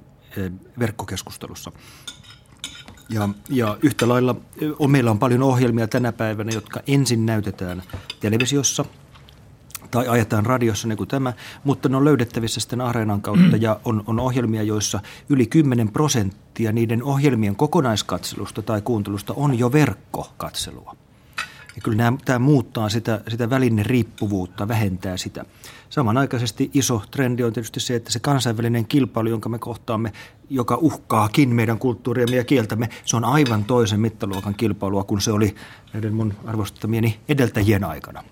[0.79, 1.73] verkkokeskustelussa.
[3.09, 4.37] Ja, ja yhtä lailla
[4.79, 7.83] on, meillä on paljon ohjelmia tänä päivänä, jotka ensin näytetään
[8.21, 8.85] televisiossa–
[9.93, 11.33] tai ajetaan radiossa niin kuin tämä,
[11.65, 16.73] mutta ne on löydettävissä sitten areenan kautta ja on, on ohjelmia, joissa yli 10 prosenttia
[16.73, 20.97] niiden ohjelmien kokonaiskatselusta tai kuuntelusta on jo verkkokatselua.
[21.77, 25.45] Ja kyllä nämä, tämä muuttaa sitä, sitä väline riippuvuutta, vähentää sitä.
[25.91, 30.13] Samanaikaisesti iso trendi on tietysti se, että se kansainvälinen kilpailu, jonka me kohtaamme,
[30.51, 35.55] joka uhkaakin meidän kulttuuriamme ja kieltämme, se on aivan toisen mittaluokan kilpailua kuin se oli
[35.93, 38.25] näiden mun arvostamieni edeltäjien aikana.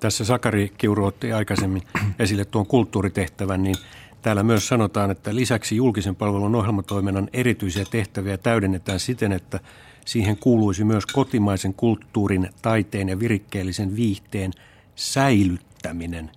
[0.00, 1.82] Tässä Sakari Kiuru otti aikaisemmin
[2.18, 3.76] esille tuon kulttuuritehtävän, niin
[4.22, 9.60] täällä myös sanotaan, että lisäksi julkisen palvelun ohjelmatoiminnan erityisiä tehtäviä täydennetään siten, että
[10.06, 14.50] siihen kuuluisi myös kotimaisen kulttuurin, taiteen ja virikkeellisen viihteen
[14.96, 16.30] säilyttäminen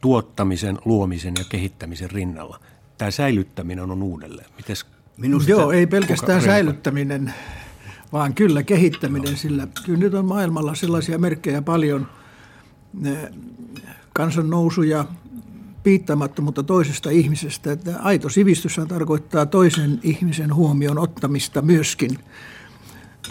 [0.00, 2.60] tuottamisen, luomisen ja kehittämisen rinnalla.
[2.98, 4.48] Tämä säilyttäminen on uudelleen.
[4.56, 4.86] Mites
[5.18, 7.34] Minusta Joo, ei pelkästään säilyttäminen
[8.12, 12.08] vaan kyllä kehittäminen, sillä kyllä nyt on maailmalla sellaisia merkkejä paljon,
[14.12, 15.04] kansan nousuja,
[15.82, 22.18] piittaamattomuutta toisesta ihmisestä, että aito sivistys tarkoittaa toisen ihmisen huomioon ottamista myöskin.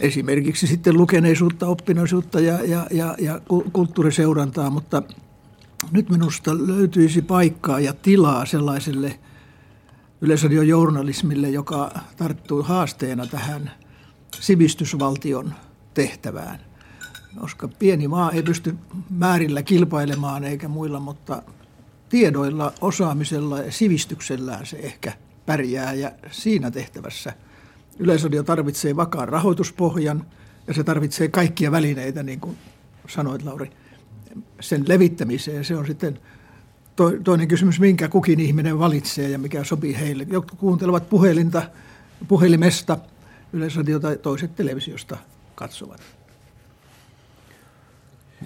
[0.01, 3.41] Esimerkiksi sitten lukeneisuutta, oppinoisuutta ja, ja, ja, ja
[3.73, 5.03] kulttuuriseurantaa, mutta
[5.91, 9.19] nyt minusta löytyisi paikkaa ja tilaa sellaiselle
[10.21, 13.71] yleisradiojournalismille, joka tarttuu haasteena tähän
[14.39, 15.53] sivistysvaltion
[15.93, 16.66] tehtävään.
[17.39, 18.76] Koska pieni maa ei pysty
[19.10, 21.43] määrillä kilpailemaan eikä muilla, mutta
[22.10, 25.13] tiedoilla, osaamisella ja sivistyksellään se ehkä
[25.45, 27.34] pärjää ja siinä tehtävässä
[28.00, 30.26] Yleisradio tarvitsee vakaan rahoituspohjan
[30.67, 32.58] ja se tarvitsee kaikkia välineitä, niin kuin
[33.08, 33.71] sanoit Lauri,
[34.60, 35.65] sen levittämiseen.
[35.65, 36.19] Se on sitten
[37.23, 40.26] toinen kysymys, minkä kukin ihminen valitsee ja mikä sopii heille.
[40.30, 41.63] Jotkut kuuntelevat puhelinta,
[42.28, 42.97] puhelimesta,
[43.54, 45.17] Yleisradiota toiset televisiosta
[45.56, 46.16] katsovat.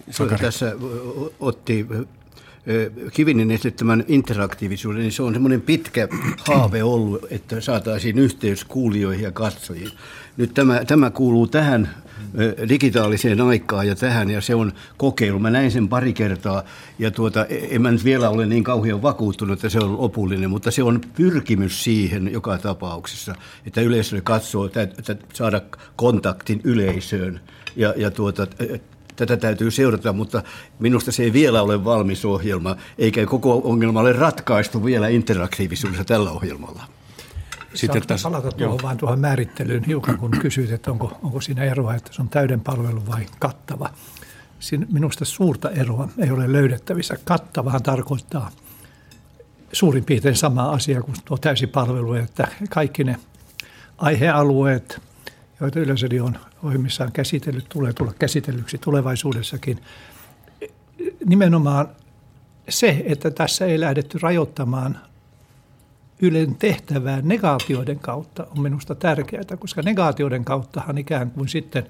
[0.09, 0.41] Sakari.
[0.41, 0.75] Tässä
[1.39, 1.87] otti
[3.13, 6.07] Kivinen esittämän interaktiivisuuden, niin se on semmoinen pitkä
[6.47, 9.91] haave ollut, että saataisiin yhteys kuulijoihin ja katsojiin.
[10.37, 11.89] Nyt tämä, tämä kuuluu tähän
[12.69, 15.39] digitaaliseen aikaan ja tähän, ja se on kokeilu.
[15.39, 16.63] Mä näin sen pari kertaa,
[16.99, 20.49] ja tuota, e, en mä nyt vielä ole niin kauhean vakuuttunut, että se on lopullinen,
[20.49, 25.61] mutta se on pyrkimys siihen joka tapauksessa, että yleisö katsoo, että saada
[25.95, 27.39] kontaktin yleisöön,
[27.75, 28.47] ja, ja tuota,
[29.25, 30.43] tätä täytyy seurata, mutta
[30.79, 36.31] minusta se ei vielä ole valmis ohjelma, eikä koko ongelma ole ratkaistu vielä interaktiivisuudessa tällä
[36.31, 36.83] ohjelmalla.
[37.73, 41.95] Sitten tässä, palata tuohon vaan tuohon määrittelyyn hiukan, kun kysyit, että onko, onko siinä eroa,
[41.95, 43.89] että se on täyden palvelu vai kattava.
[44.59, 47.17] Siinä minusta suurta eroa ei ole löydettävissä.
[47.23, 48.51] Kattavahan tarkoittaa
[49.73, 53.15] suurin piirtein sama asia kuin tuo täysipalvelu, että kaikki ne
[53.97, 55.01] aihealueet,
[55.61, 59.79] joita Yleisradio on ohjelmissaan käsitellyt, tulee tulla käsitellyksi tulevaisuudessakin.
[61.25, 61.87] Nimenomaan
[62.69, 64.99] se, että tässä ei lähdetty rajoittamaan
[66.21, 71.85] Ylen tehtävää negaatioiden kautta on minusta tärkeää, koska negaatioiden kauttahan ikään kuin sitten,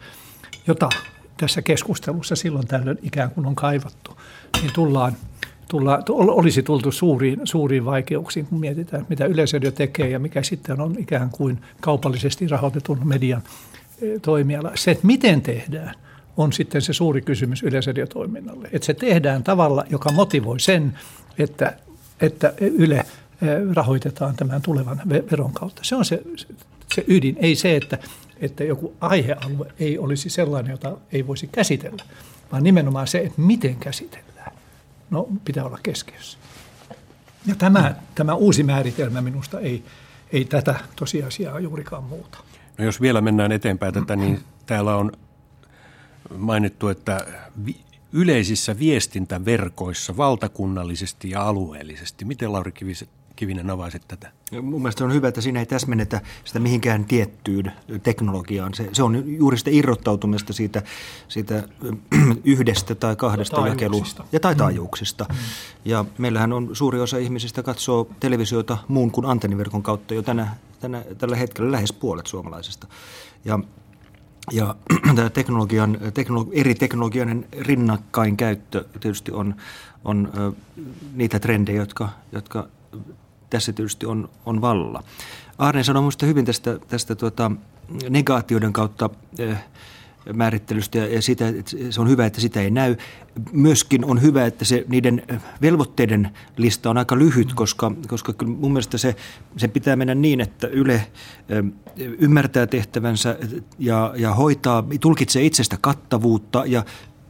[0.67, 0.89] jota
[1.37, 4.17] tässä keskustelussa silloin tällöin ikään kuin on kaivattu,
[4.61, 5.13] niin tullaan,
[5.71, 10.95] tullaan, olisi tultu suuriin, suuriin vaikeuksiin, kun mietitään, mitä Yleisradio tekee ja mikä sitten on
[10.99, 13.43] ikään kuin kaupallisesti rahoitetun median
[14.01, 14.71] e, toimiala.
[14.75, 15.95] Se, että miten tehdään,
[16.37, 18.69] on sitten se suuri kysymys yleisradiotoiminnalle.
[18.71, 20.93] Että se tehdään tavalla, joka motivoi sen,
[21.37, 21.73] että,
[22.21, 23.05] että Yle–
[23.73, 25.81] rahoitetaan tämän tulevan veron kautta.
[25.83, 26.21] Se on se,
[26.95, 27.97] se ydin, ei se, että,
[28.41, 32.03] että joku aihealue ei olisi sellainen, jota ei voisi käsitellä,
[32.51, 34.30] vaan nimenomaan se, että miten käsitellään.
[35.11, 36.37] No, pitää olla keskiössä.
[37.45, 39.83] Ja tämä, tämä uusi määritelmä minusta ei,
[40.31, 42.37] ei tätä tosiasiaa juurikaan muuta.
[42.77, 45.11] No jos vielä mennään eteenpäin tätä, niin täällä on
[46.37, 47.27] mainittu, että
[48.13, 52.25] yleisissä viestintäverkoissa valtakunnallisesti ja alueellisesti.
[52.25, 54.31] Miten Lauri Kiviset Kivinen avaisit tätä?
[54.61, 57.71] Mun mielestä on hyvä, että siinä ei täsmennetä sitä mihinkään tiettyyn
[58.03, 58.73] teknologiaan.
[58.73, 60.81] Se, se on juuri sitä irrottautumista siitä,
[61.27, 61.63] siitä
[62.43, 64.57] yhdestä tai kahdesta jakelu- ja tai mm.
[64.57, 65.25] taajuuksista.
[65.29, 65.35] Mm.
[65.85, 71.03] Ja meillähän on suuri osa ihmisistä katsoo televisiota muun kuin antenniverkon kautta jo tänä, tänä,
[71.17, 72.87] tällä hetkellä lähes puolet suomalaisista.
[73.45, 73.59] Ja
[74.51, 74.75] ja
[75.15, 79.55] tämä teknologian, teknolo, eri teknologian rinnakkain käyttö tietysti on,
[80.05, 80.33] on
[81.13, 82.67] niitä trendejä, jotka, jotka
[83.51, 85.03] tässä tietysti on, on valla.
[85.57, 87.51] Arne sanoi minusta hyvin tästä, tästä tuota,
[88.09, 89.09] negaatioiden kautta
[89.39, 89.63] äh,
[90.33, 92.95] määrittelystä ja sitä, että se on hyvä, että sitä ei näy.
[93.51, 95.23] Myöskin on hyvä, että se niiden
[95.61, 99.15] velvoitteiden lista on aika lyhyt, koska, koska kyllä mun mielestä se,
[99.57, 101.07] se pitää mennä niin, että Yle äh,
[101.97, 103.37] ymmärtää tehtävänsä
[103.79, 106.85] ja, ja hoitaa, tulkitsee itsestä kattavuutta ja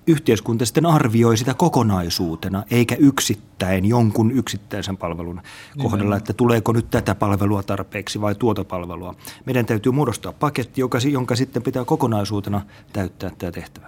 [0.07, 5.41] yhteiskunta sitten arvioi sitä kokonaisuutena, eikä yksittäin jonkun yksittäisen palvelun
[5.77, 9.15] kohdalla, että tuleeko nyt tätä palvelua tarpeeksi vai tuota palvelua.
[9.45, 12.61] Meidän täytyy muodostaa paketti, joka, jonka sitten pitää kokonaisuutena
[12.93, 13.87] täyttää tämä tehtävä.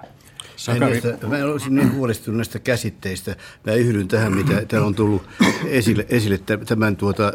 [0.55, 1.01] Sakari.
[1.27, 3.35] Mä olisin niin huolestunut näistä käsitteistä.
[3.65, 5.23] Mä yhdyn tähän, mitä täällä on tullut
[5.65, 7.33] esille, esille tämän tuota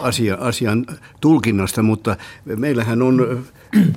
[0.00, 0.86] asia, asian
[1.20, 3.44] tulkinnasta, mutta meillähän on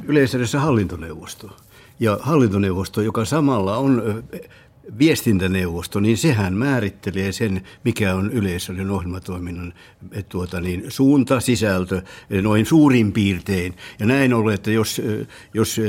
[0.08, 1.56] yleisössä hallintoneuvosto
[2.02, 4.24] ja hallintoneuvosto, joka samalla on
[5.00, 9.74] viestintäneuvosto, niin sehän määrittelee sen, mikä on yleisradion ohjelmatoiminnan
[10.30, 12.02] tuota, niin, suunta, sisältö,
[12.42, 13.74] noin suurin piirtein.
[14.00, 15.02] Ja näin ollen, että jos,
[15.54, 15.82] jos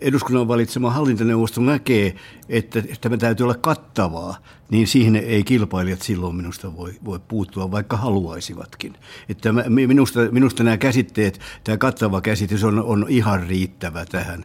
[0.00, 2.14] eduskunnan valitsema hallintoneuvosto näkee,
[2.48, 4.36] että tämä täytyy olla kattavaa,
[4.70, 8.94] niin siihen ei kilpailijat silloin minusta voi, voi puuttua, vaikka haluaisivatkin.
[9.28, 14.44] Että minusta, minusta nämä käsitteet, tämä kattava käsitys on, on ihan riittävä tähän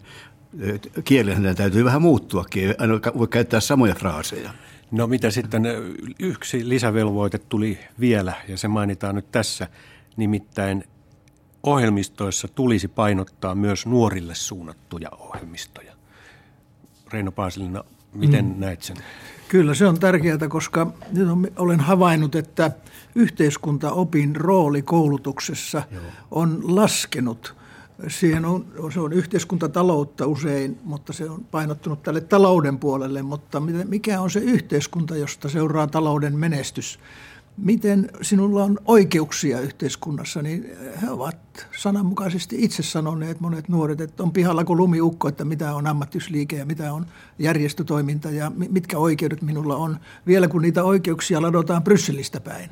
[1.03, 4.49] kielenhän täytyy vähän muuttuakin, ei aina voi käyttää samoja fraaseja.
[4.91, 5.63] No mitä sitten,
[6.19, 9.67] yksi lisävelvoite tuli vielä ja se mainitaan nyt tässä,
[10.17, 10.83] nimittäin
[11.63, 15.93] ohjelmistoissa tulisi painottaa myös nuorille suunnattuja ohjelmistoja.
[17.11, 18.59] Reino Paasilina, miten mm.
[18.59, 18.97] näet sen?
[19.47, 22.71] Kyllä se on tärkeää, koska nyt olen havainnut, että
[23.15, 26.03] yhteiskuntaopin rooli koulutuksessa Joo.
[26.31, 27.55] on laskenut–
[28.07, 33.21] Siihen on, se on yhteiskuntataloutta usein, mutta se on painottunut tälle talouden puolelle.
[33.21, 36.99] Mutta mikä on se yhteiskunta, josta seuraa talouden menestys?
[37.57, 40.69] Miten sinulla on oikeuksia yhteiskunnassa, niin
[41.01, 45.87] he ovat sananmukaisesti itse sanoneet monet nuoret, että on pihalla kuin lumiukko, että mitä on
[45.87, 47.05] ammattysliike ja mitä on
[47.39, 49.97] järjestötoiminta ja mitkä oikeudet minulla on.
[50.27, 52.69] Vielä kun niitä oikeuksia ladotaan Brysselistä päin,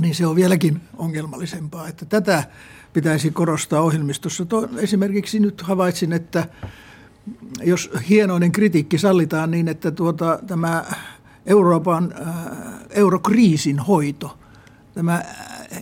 [0.00, 1.88] niin se on vieläkin ongelmallisempaa.
[1.88, 2.44] Että tätä
[2.92, 4.44] pitäisi korostaa ohjelmistossa.
[4.76, 6.48] Esimerkiksi nyt havaitsin, että
[7.62, 10.84] jos hienoinen kritiikki sallitaan niin, että tuota, tämä
[11.46, 12.34] Euroopan äh,
[12.90, 14.38] eurokriisin hoito,
[14.94, 15.22] tämä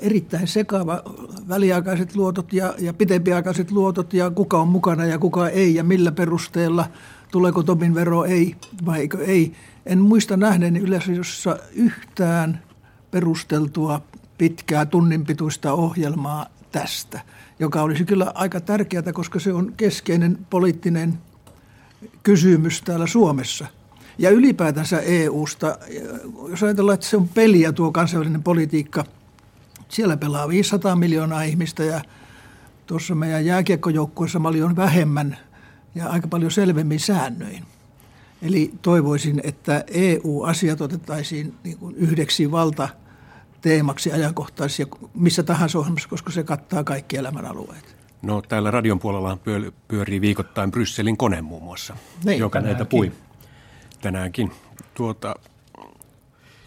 [0.00, 1.02] erittäin sekava
[1.48, 6.12] väliaikaiset luotot ja, ja pitempiaikaiset luotot ja kuka on mukana ja kuka ei ja millä
[6.12, 6.86] perusteella,
[7.32, 9.52] tuleeko Tobin vero ei vai ei.
[9.86, 12.62] En muista nähneeni yleisössä yhtään
[13.14, 14.00] perusteltua
[14.38, 17.20] pitkää tunninpituista ohjelmaa tästä,
[17.58, 21.18] joka olisi kyllä aika tärkeää, koska se on keskeinen poliittinen
[22.22, 23.66] kysymys täällä Suomessa.
[24.18, 25.78] Ja ylipäätänsä EUsta,
[26.48, 29.04] jos ajatellaan, että se on peliä tuo kansainvälinen politiikka,
[29.88, 32.00] siellä pelaa 500 miljoonaa ihmistä ja
[32.86, 35.36] tuossa meidän jääkiekkojoukkueessa paljon vähemmän
[35.94, 37.64] ja aika paljon selvemmin säännöin.
[38.42, 42.88] Eli toivoisin, että EU-asiat otettaisiin niin kuin yhdeksi valta–
[43.64, 47.96] teemaksi ajankohtaisia missä tahansa ohjelmassa, koska se kattaa kaikki elämänalueet.
[48.22, 49.38] No täällä radion puolella
[49.88, 52.78] pyörii viikoittain Brysselin kone muun muassa, niin, joka tänäänkin.
[52.78, 53.12] näitä pui
[54.00, 54.50] tänäänkin.
[54.94, 55.34] Tuota,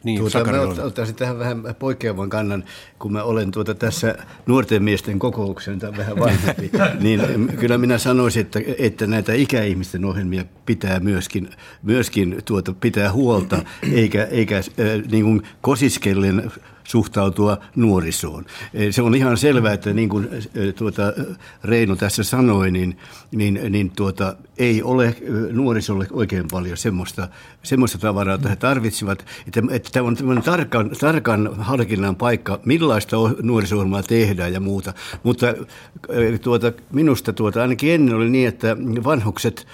[0.03, 2.63] niin, tuota, mä ottaisin tähän vähän poikkeavan kannan,
[2.99, 7.21] kun mä olen tuota tässä nuorten miesten kokouksen tai vähän vanhempi, niin
[7.59, 11.49] kyllä minä sanoisin, että, että näitä ikäihmisten ohjelmia pitää myöskin,
[11.83, 14.63] myöskin tuota, pitää huolta, eikä, eikä äh,
[15.11, 16.51] niin kuin kosiskellen
[16.87, 18.45] suhtautua nuorisoon.
[18.73, 21.13] E, se on ihan selvää, että niin kuin e, tuota
[21.63, 22.97] Reino tässä sanoi, niin,
[23.31, 25.15] niin, niin tuota, ei ole e,
[25.51, 27.27] nuorisolle oikein paljon semmoista,
[27.63, 29.25] semmoista tavaraa, että he tarvitsevat.
[29.47, 34.93] Että, että tämä on tarkan, tarkan harkinnan paikka, millaista nuoriso tehdään ja muuta.
[35.23, 35.47] Mutta
[36.41, 39.67] tuota, minusta tuota, ainakin ennen oli niin, että vanhukset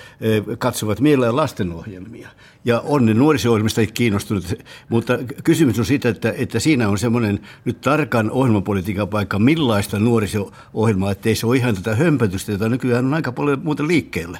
[0.60, 2.30] katsovat mielellään lastenohjelmia
[2.66, 4.54] ja on ne nuoriso-ohjelmista kiinnostunut,
[4.90, 11.12] mutta kysymys on siitä, että, että siinä on semmoinen nyt tarkan ohjelmapolitiikan paikka, millaista nuoriso-ohjelmaa,
[11.12, 14.40] ettei se ole ihan tätä hömpötystä, jota nykyään on aika paljon muuten liikkeelle.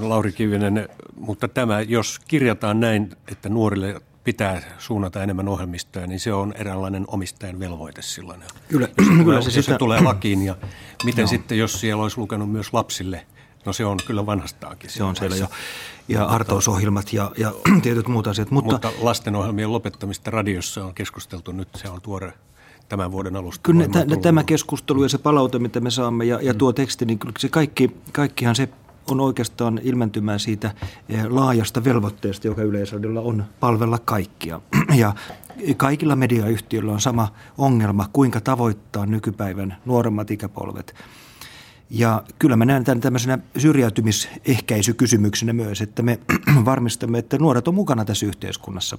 [0.00, 6.32] Lauri Kivinen, mutta tämä, jos kirjataan näin, että nuorille pitää suunnata enemmän ohjelmistoja, niin se
[6.32, 8.40] on eräänlainen omistajan velvoite silloin.
[8.68, 9.72] Kyllä, jos, kyllä se, jos sitä...
[9.72, 10.56] se tulee lakiin ja
[11.04, 11.28] miten no.
[11.28, 13.26] sitten, jos siellä olisi lukenut myös lapsille,
[13.64, 14.90] no se on kyllä vanhastaankin.
[14.90, 15.46] Se on siellä jo
[16.08, 18.50] ja hartausohjelmat ja, ja tietyt muut asiat.
[18.50, 22.32] Mutta, mutta lastenohjelmien lopettamista radiossa on keskusteltu nyt, se on tuore
[22.88, 23.60] tämän vuoden alusta.
[23.62, 27.18] Kyllä t- tämä keskustelu ja se palaute, mitä me saamme ja, ja tuo teksti, niin
[27.18, 28.68] kyllä se kaikki, kaikkihan se
[29.10, 30.74] on oikeastaan ilmentymään siitä
[31.08, 34.60] eh, laajasta velvoitteesta, joka Yleisradiolla on palvella kaikkia.
[34.94, 35.14] Ja
[35.76, 40.94] kaikilla mediayhtiöillä on sama ongelma, kuinka tavoittaa nykypäivän nuoremmat ikäpolvet–
[41.92, 46.18] ja kyllä mä näen tämän tämmöisenä syrjäytymisehkäisykysymyksenä myös, että me
[46.64, 48.98] varmistamme, että nuoret on mukana tässä yhteiskunnassa.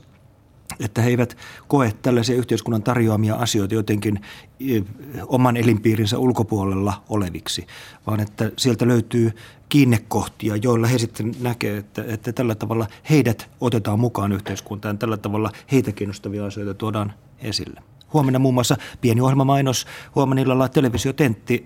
[0.79, 4.19] Että he eivät koe tällaisia yhteiskunnan tarjoamia asioita jotenkin
[4.60, 4.84] eh,
[5.27, 7.67] oman elinpiirinsä ulkopuolella oleviksi,
[8.08, 9.32] vaan että sieltä löytyy
[9.69, 15.51] kiinnekohtia, joilla he sitten näkevät, että, että tällä tavalla heidät otetaan mukaan yhteiskuntaan, tällä tavalla
[15.71, 17.92] heitä kiinnostavia asioita tuodaan esille.
[18.13, 21.65] Huomenna muun muassa pieni ohjelmamainos, huomenna illalla televisiotentti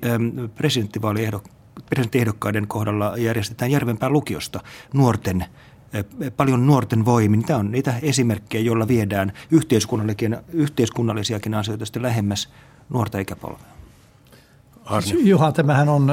[1.90, 4.60] presidenttiehdokkaiden kohdalla järjestetään Järvenpään lukiosta
[4.94, 5.46] nuorten
[6.38, 7.46] paljon nuorten voimin.
[7.46, 9.34] Tämä on niitä esimerkkejä, joilla viedään
[10.54, 12.50] yhteiskunnallisiakin asioita sitten lähemmäs
[12.90, 13.78] nuorta ikäpolvea.
[14.86, 15.12] Arne.
[15.20, 16.12] Juha, tämähän on,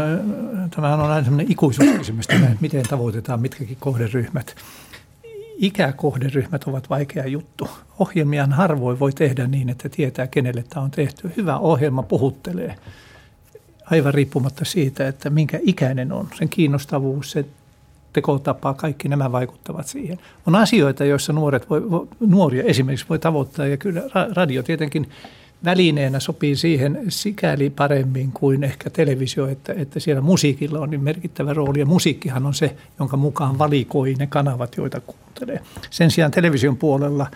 [0.75, 4.57] tämähän on aina sellainen ikuisuuskysymys, että miten tavoitetaan mitkäkin kohderyhmät.
[5.59, 7.69] Ikäkohderyhmät ovat vaikea juttu.
[7.99, 11.33] Ohjelmian harvoin voi tehdä niin, että tietää, kenelle tämä on tehty.
[11.37, 12.77] Hyvä ohjelma puhuttelee
[13.91, 16.29] aivan riippumatta siitä, että minkä ikäinen on.
[16.39, 17.45] Sen kiinnostavuus, se
[18.13, 20.19] tekotapa, kaikki nämä vaikuttavat siihen.
[20.47, 21.83] On asioita, joissa nuoret voi,
[22.21, 24.03] nuoria esimerkiksi voi tavoittaa, ja kyllä
[24.35, 25.09] radio tietenkin
[25.65, 31.55] välineenä sopii siihen sikäli paremmin kuin ehkä televisio, että, että siellä musiikilla on niin merkittävä
[31.55, 31.79] rooli.
[31.79, 35.61] Ja musiikkihan on se, jonka mukaan valikoi ne kanavat, joita kuuntelee.
[35.91, 37.27] Sen sijaan television puolella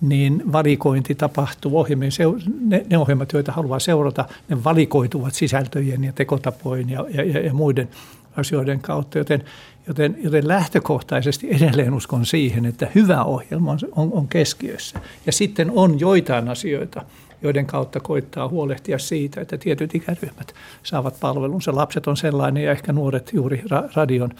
[0.00, 2.12] niin valikointi tapahtuu ohjelmien,
[2.60, 7.88] ne, ne ohjelmat, joita haluaa seurata, ne valikoituvat sisältöjen ja tekotapojen ja, ja, ja muiden
[8.36, 9.44] asioiden kautta, joten,
[9.86, 15.00] joten, joten lähtökohtaisesti edelleen uskon siihen, että hyvä ohjelma on, on, on keskiössä.
[15.26, 17.02] Ja sitten on joitain asioita,
[17.42, 21.74] joiden kautta koittaa huolehtia siitä, että tietyt ikäryhmät saavat palvelunsa.
[21.74, 23.62] Lapset on sellainen ja ehkä nuoret juuri
[23.94, 24.30] radion,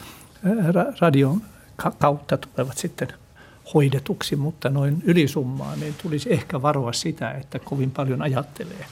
[1.01, 1.41] radion
[1.99, 3.07] kautta tulevat sitten
[3.73, 8.85] hoidetuksi, mutta noin ylisummaan niin tulisi ehkä varoa sitä, että kovin paljon ajattelee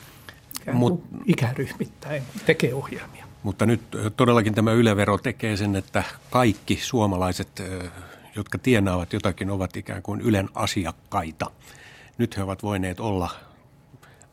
[0.74, 3.26] Mut, ikäryhmittäin, tekee ohjelmia.
[3.44, 3.82] Mutta nyt
[4.18, 7.64] todellakin tämä ylevero tekee sen, että kaikki suomalaiset,
[8.36, 11.52] jotka tienaavat jotakin, ovat ikään kuin Ylen asiakkaita.
[12.18, 13.30] Nyt he ovat voineet olla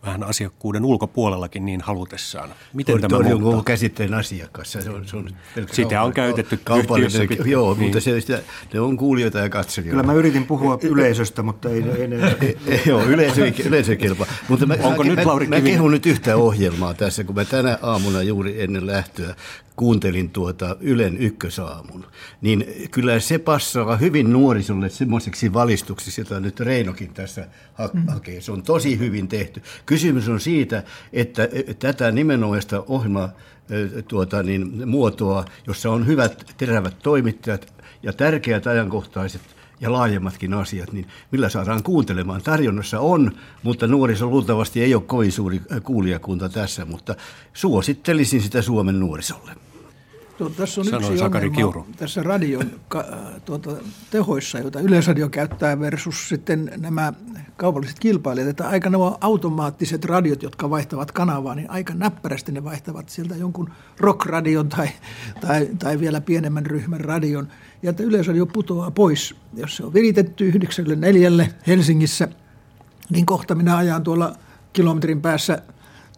[0.06, 2.50] vähän asiakkuuden ulkopuolellakin niin halutessaan.
[2.72, 4.72] Miten tämä on jonkun käsitteen asiakas.
[4.72, 5.30] Se on, se on
[5.72, 7.28] Sitä on käytetty kaupallinen.
[7.44, 7.82] Joo, niin.
[7.82, 8.42] mutta se, sitä,
[8.72, 9.90] ne on kuulijoita ja katselijoita.
[9.90, 12.02] Kyllä mä yritin puhua yleisöstä, mutta ei, ei,
[12.40, 14.26] ei, ei Joo, yleisö, yleisö kelpaa.
[14.48, 17.44] Mutta mä, Onko mä, nyt, Lauri mä, mä kehun nyt yhtä ohjelmaa tässä, kun mä
[17.44, 19.34] tänä aamuna juuri ennen lähtöä
[19.76, 22.06] kuuntelin tuota Ylen ykkösaamun,
[22.40, 27.48] niin kyllä se passaa hyvin nuorisolle semmoiseksi valistuksiksi, jota nyt Reinokin tässä
[27.92, 28.06] mm.
[28.06, 28.40] hakee.
[28.40, 29.62] Se on tosi hyvin tehty.
[29.86, 31.48] Kysymys on siitä, että
[31.78, 33.32] tätä nimenomaista ohjelmaa
[34.08, 41.06] tuota, niin, muotoa, jossa on hyvät terävät toimittajat ja tärkeät ajankohtaiset ja laajemmatkin asiat, niin
[41.30, 42.42] millä saadaan kuuntelemaan.
[42.42, 47.14] Tarjonnassa on, mutta nuoriso luultavasti ei ole kovin suuri kuulijakunta tässä, mutta
[47.52, 49.56] suosittelisin sitä Suomen nuorisolle.
[50.38, 51.86] Tuo, tässä on Sanoi yksi Sakari Kiuru.
[51.96, 53.04] tässä radion ka,
[53.44, 53.70] tuota,
[54.10, 57.12] tehoissa, joita Yleisradio käyttää versus sitten nämä
[57.56, 63.08] kaupalliset kilpailijat, että aika nämä automaattiset radiot, jotka vaihtavat kanavaa, niin aika näppärästi ne vaihtavat
[63.08, 64.88] sieltä jonkun rockradion tai,
[65.40, 67.48] tai, tai vielä pienemmän ryhmän radion,
[67.84, 69.34] ja että Yleisradio putoaa pois.
[69.56, 72.28] Jos se on viritetty 94 Helsingissä,
[73.10, 74.36] niin kohta minä ajan tuolla
[74.72, 75.62] kilometrin päässä–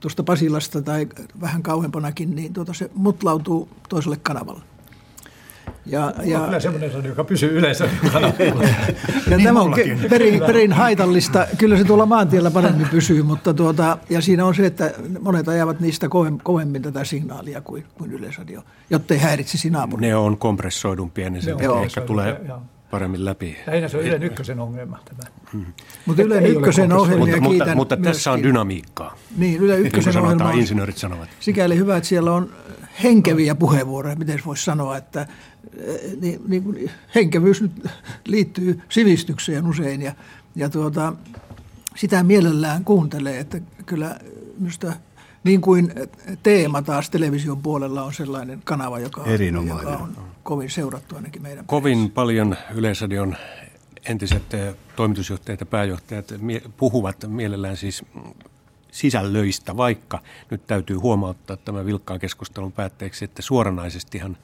[0.01, 1.07] tuosta Pasilasta tai
[1.41, 4.63] vähän kauempanakin, niin tuota se mutlautuu toiselle kanavalle.
[5.87, 7.85] Ja, ja, kyllä semmoinen radio, joka pysyy yleensä
[9.31, 9.75] ja tämä on
[10.11, 11.47] perin, perin haitallista.
[11.59, 15.81] Kyllä se tuolla maantiellä paremmin pysyy, mutta tuota, ja siinä on se, että monet ajavat
[15.81, 16.09] niistä
[16.43, 20.09] kovemmin tätä signaalia kuin, kuin yleisradio, jotta ei häiritsisi naapuria.
[20.09, 22.41] Ne on kompressoidumpia, niin se ehkä tulee
[22.91, 23.57] paremmin läpi.
[23.67, 25.31] Lähinnä se on Ylen ykkösen ongelma tämä.
[25.53, 25.67] Hmm.
[26.07, 29.17] Mutta Ylen ykkösen ohjelmia mutta, mutta, mutta tässä on dynamiikkaa.
[29.37, 31.29] Niin, Ylen ykkösen niin ohjelma on insinöörit sanovat.
[31.41, 32.53] sikäli hyvä, että siellä on
[33.03, 35.27] henkeviä puheenvuoroja, miten voisi sanoa, että
[35.77, 37.73] eh, niin, niin, henkevyys nyt
[38.27, 40.13] liittyy sivistykseen usein ja,
[40.57, 41.13] ja tuota,
[41.97, 44.17] sitä mielellään kuuntelee, että kyllä
[44.59, 44.93] minusta
[45.47, 45.93] niin kuin
[46.43, 49.25] teema taas television puolella on sellainen kanava, joka,
[49.67, 52.15] joka on kovin seurattu ainakin meidän Kovin perässä.
[52.15, 53.37] paljon Yleisradion
[54.07, 56.35] entiset eh, toimitusjohtajat ja pääjohtajat
[56.77, 58.05] puhuvat mielellään siis
[58.91, 60.19] sisällöistä, vaikka
[60.51, 64.37] nyt täytyy huomauttaa tämän vilkkaan keskustelun päätteeksi, että suoranaisestihan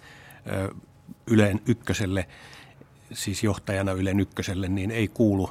[0.47, 0.69] eh,
[1.27, 2.29] Yleen ykköselle,
[3.13, 5.51] siis johtajana Ylen ykköselle, niin ei kuulu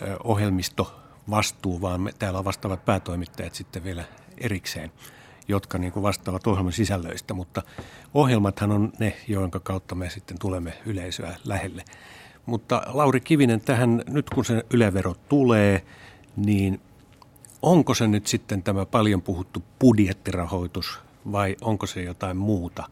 [0.00, 1.00] eh, ohjelmisto
[1.30, 4.04] vastuu, vaan me, täällä on vastaavat päätoimittajat sitten vielä
[4.40, 4.92] erikseen,
[5.48, 7.62] jotka niin kuin vastaavat ohjelman sisällöistä, mutta
[8.14, 11.84] ohjelmathan on ne, joiden kautta me sitten tulemme yleisöä lähelle.
[12.46, 15.84] Mutta Lauri Kivinen, tähän nyt kun se ylevero tulee,
[16.36, 16.80] niin
[17.62, 20.98] onko se nyt sitten tämä paljon puhuttu budjettirahoitus
[21.32, 22.84] vai onko se jotain muuta,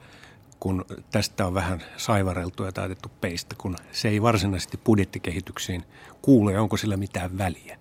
[0.61, 5.85] kun tästä on vähän saivareltu ja taitettu peistä, kun se ei varsinaisesti budjettikehityksiin
[6.23, 7.79] kuulu ja onko sillä mitään väliä?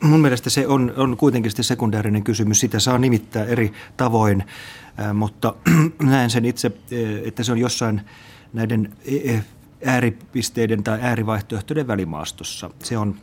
[0.00, 2.60] Mun mielestä se on, on kuitenkin sitten sekundäärinen kysymys.
[2.60, 4.44] Sitä saa nimittää eri tavoin,
[5.14, 5.54] mutta
[6.02, 6.72] näen sen itse,
[7.24, 8.00] että se on jossain
[8.52, 8.96] näiden
[9.84, 12.70] ääripisteiden tai äärivaihtoehtojen välimaastossa.
[12.82, 13.14] Se on,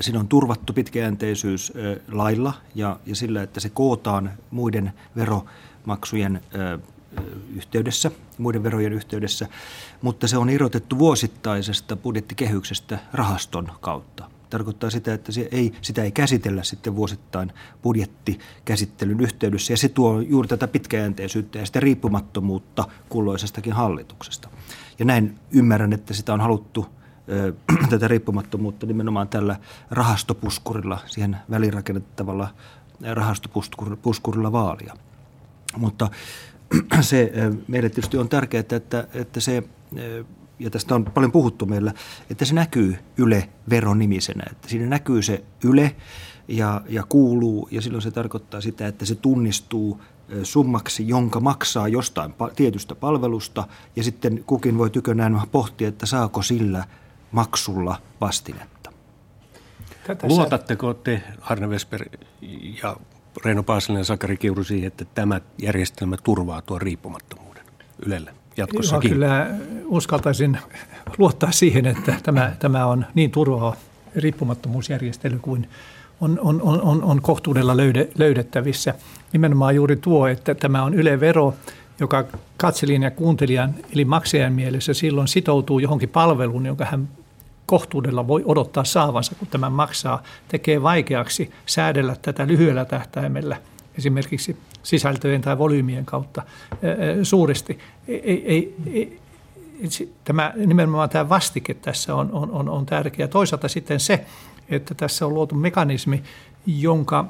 [0.00, 1.72] siinä on turvattu pitkäjänteisyys
[2.12, 6.40] lailla ja, ja sillä, että se kootaan muiden veromaksujen
[7.56, 9.48] yhteydessä, muiden verojen yhteydessä,
[10.02, 16.12] mutta se on irrotettu vuosittaisesta budjettikehyksestä rahaston kautta tarkoittaa sitä, että se ei, sitä ei
[16.12, 23.72] käsitellä sitten vuosittain budjettikäsittelyn yhteydessä, ja se tuo juuri tätä pitkäjänteisyyttä ja sitä riippumattomuutta kulloisestakin
[23.72, 24.48] hallituksesta.
[24.98, 26.86] Ja näin ymmärrän, että sitä on haluttu
[27.90, 29.56] tätä riippumattomuutta nimenomaan tällä
[29.90, 32.48] rahastopuskurilla, siihen välirakennettavalla
[33.12, 34.94] rahastopuskurilla vaalia.
[35.76, 36.10] Mutta
[37.00, 37.32] se
[37.68, 39.62] meille tietysti on tärkeää, että, että se
[40.58, 41.92] ja tästä on paljon puhuttu meillä,
[42.30, 45.96] että se näkyy Yle-veron nimisenä, että siinä näkyy se Yle
[46.48, 50.00] ja, ja kuuluu, ja silloin se tarkoittaa sitä, että se tunnistuu
[50.42, 56.84] summaksi, jonka maksaa jostain tietystä palvelusta, ja sitten kukin voi tykönään pohtia, että saako sillä
[57.32, 58.92] maksulla vastinetta.
[60.22, 62.04] Luotatteko te, Arne Vesper
[62.82, 62.96] ja
[63.44, 67.64] Reino Paasilinen ja Sakari Kiuru siihen, että tämä järjestelmä turvaa tuon riippumattomuuden
[68.06, 68.37] Ylelle?
[68.58, 69.10] Jatkossakin?
[69.10, 69.46] Joo, kyllä
[69.84, 70.58] uskaltaisin
[71.18, 73.76] luottaa siihen, että tämä, tämä on niin turvaa
[74.16, 75.68] riippumattomuusjärjestely kuin
[76.20, 78.94] on, on, on, on kohtuudella löyde, löydettävissä.
[79.32, 81.54] Nimenomaan juuri tuo, että tämä on yle-vero,
[82.00, 82.24] joka
[82.56, 87.08] katselijan ja kuuntelijan eli maksajan mielessä silloin sitoutuu johonkin palveluun, jonka hän
[87.66, 93.56] kohtuudella voi odottaa saavansa, kun tämän maksaa, tekee vaikeaksi säädellä tätä lyhyellä tähtäimellä–
[93.98, 96.42] esimerkiksi sisältöjen tai volyymien kautta
[97.22, 97.78] suuresti.
[98.08, 99.18] Ei, ei, ei,
[100.24, 103.28] tämä, nimenomaan tämä vastike tässä on, on, on, on tärkeä.
[103.28, 104.24] Toisaalta sitten se,
[104.68, 106.22] että tässä on luotu mekanismi,
[106.66, 107.24] jonka,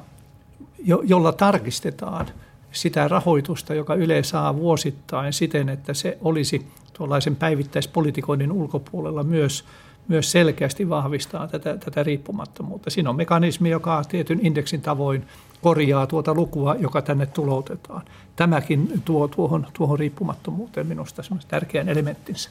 [0.85, 2.27] jo, jolla tarkistetaan
[2.71, 9.65] sitä rahoitusta, joka Yle saa vuosittain siten, että se olisi tuollaisen päivittäispolitikoinnin ulkopuolella myös,
[10.07, 12.89] myös selkeästi vahvistaa tätä, tätä riippumattomuutta.
[12.89, 15.25] Siinä on mekanismi, joka tietyn indeksin tavoin
[15.61, 18.01] korjaa tuota lukua, joka tänne tuloutetaan.
[18.35, 22.49] Tämäkin tuo tuohon, tuohon riippumattomuuteen minusta tärkeän elementtinsä.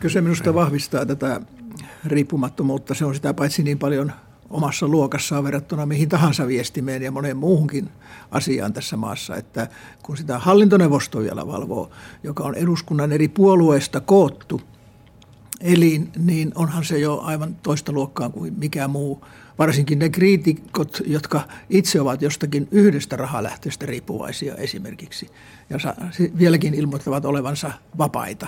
[0.00, 1.40] Kyllä se minusta vahvistaa tätä
[2.04, 2.94] riippumattomuutta.
[2.94, 4.12] Se on sitä paitsi niin paljon
[4.50, 7.88] omassa luokassaan verrattuna mihin tahansa viestimeen ja moneen muuhunkin
[8.30, 9.68] asiaan tässä maassa, että
[10.02, 11.90] kun sitä hallintoneuvosto vielä valvoo,
[12.22, 14.60] joka on eduskunnan eri puolueista koottu
[15.60, 19.24] elin, niin onhan se jo aivan toista luokkaa kuin mikä muu
[19.58, 21.40] varsinkin ne kriitikot, jotka
[21.70, 25.30] itse ovat jostakin yhdestä rahalähteestä riippuvaisia esimerkiksi,
[25.70, 25.78] ja
[26.38, 28.46] vieläkin ilmoittavat olevansa vapaita.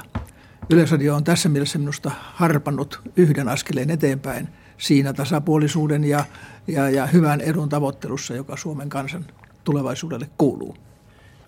[0.70, 4.48] Yleisradio on tässä mielessä minusta harpannut yhden askeleen eteenpäin
[4.78, 6.24] siinä tasapuolisuuden ja,
[6.66, 9.26] ja, ja hyvän edun tavoittelussa, joka Suomen kansan
[9.64, 10.76] tulevaisuudelle kuuluu.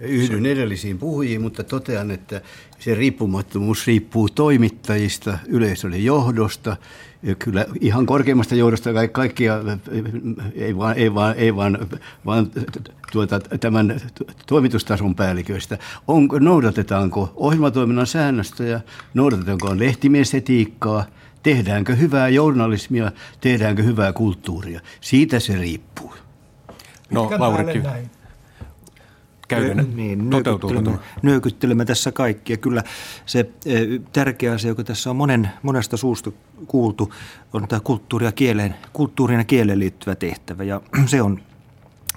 [0.01, 2.41] Yhdyn edellisiin puhujiin, mutta totean, että
[2.79, 6.77] se riippumattomuus riippuu toimittajista, yleisölle johdosta.
[7.39, 9.61] Kyllä ihan korkeimmasta johdosta kaikkia,
[10.55, 11.79] ei vaan, ei vaan, ei vaan,
[12.27, 12.51] vaan
[13.13, 14.01] tuota, tämän
[14.47, 15.79] toimitustason päälliköistä.
[16.07, 18.81] Onko, noudatetaanko ohjelmatoiminnan säännöstöjä,
[19.15, 21.05] noudatetaanko lehtimiesetiikkaa,
[21.43, 24.81] tehdäänkö hyvää journalismia, tehdäänkö hyvää kulttuuria.
[25.01, 26.15] Siitä se riippuu.
[27.11, 27.83] No, Lauri
[29.49, 32.53] käydä niin, nyökyttelemme, nyökyttelemme tässä kaikki.
[32.53, 32.83] Ja kyllä
[33.27, 33.75] se e,
[34.13, 36.33] tärkeä asia, joka tässä on monen, monesta suusta
[36.67, 37.13] kuultu,
[37.53, 40.65] on tämä kulttuuri ja kieleen, kulttuuriin ja kieleen liittyvä tehtävä.
[40.65, 41.41] Ja se on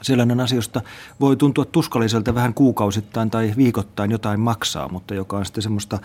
[0.02, 0.82] sellainen asia, josta
[1.20, 6.00] voi tuntua tuskalliselta vähän kuukausittain tai viikoittain jotain maksaa, mutta joka on sitten semmoista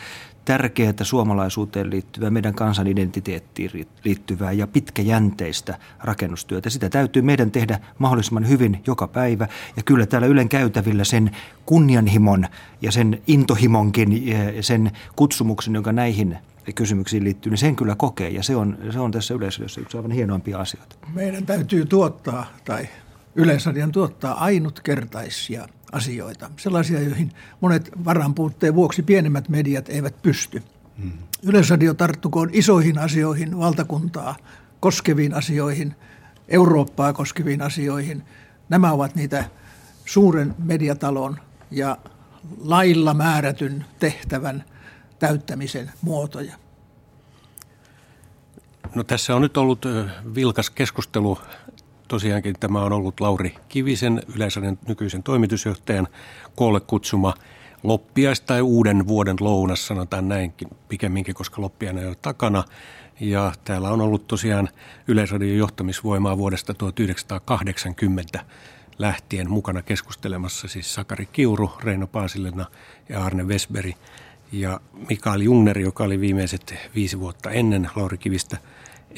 [0.45, 6.71] tärkeää suomalaisuuteen liittyvää, meidän kansan identiteettiin liittyvää ja pitkäjänteistä rakennustyötä.
[6.71, 9.49] Sitä täytyy meidän tehdä mahdollisimman hyvin joka päivä.
[9.77, 11.31] Ja kyllä täällä Ylen käytävillä sen
[11.67, 12.47] kunnianhimon
[12.83, 16.39] ja sen intohimonkin ja sen kutsumuksen, joka näihin
[16.75, 18.29] kysymyksiin liittyy, niin sen kyllä kokee.
[18.29, 20.97] Ja se on, se on tässä yleisössä yksi aivan hienoimpia asioita.
[21.15, 22.89] Meidän täytyy tuottaa tai
[23.37, 30.63] Yleisradion tuottaa ainutkertaisia asioita, sellaisia, joihin monet varanpuutteen vuoksi pienemmät mediat eivät pysty.
[31.03, 31.13] Hmm.
[31.43, 34.37] Yleisradio tarttukoon isoihin asioihin, valtakuntaa
[34.81, 35.95] koskeviin asioihin,
[36.49, 38.23] Eurooppaa koskeviin asioihin.
[38.69, 39.45] Nämä ovat niitä
[40.05, 41.37] suuren mediatalon
[41.71, 41.99] ja
[42.59, 44.65] lailla määrätyn tehtävän
[45.19, 46.55] täyttämisen muotoja.
[48.95, 49.87] No tässä on nyt ollut
[50.35, 51.39] vilkas keskustelu
[52.09, 56.09] tosiaankin tämä on ollut Lauri Kivisen, Yleisradion nykyisen toimitusjohtajan,
[56.55, 57.35] koolle kutsuma
[57.83, 62.65] loppiais- tai uuden vuoden lounas, sanotaan näinkin pikemminkin, koska loppiaina ei ole takana.
[63.21, 64.69] Ja täällä on ollut tosiaan
[65.09, 68.45] Yleisradion johtamisvoimaa vuodesta 1980
[68.99, 72.67] lähtien mukana keskustelemassa siis Sakari Kiuru, Reino Paasilena
[73.09, 73.95] ja Arne Vesberi
[74.53, 78.59] ja Mikael Jungner, joka oli viimeiset viisi vuotta ennen Lauri Kivistä,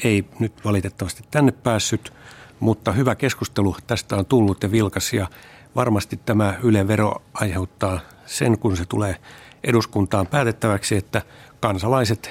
[0.03, 2.13] ei nyt valitettavasti tänne päässyt–
[2.59, 5.27] mutta hyvä keskustelu tästä on tullut ja vilkas ja
[5.75, 9.15] varmasti tämä Yle vero aiheuttaa sen, kun se tulee
[9.63, 11.21] eduskuntaan päätettäväksi, että
[11.59, 12.29] kansalaiset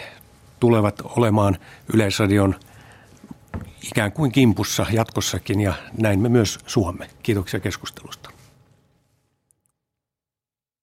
[0.60, 1.56] tulevat olemaan
[1.94, 2.54] Yleisradion
[3.82, 7.10] ikään kuin kimpussa jatkossakin ja näin me myös Suomme.
[7.22, 8.35] Kiitoksia keskustelusta.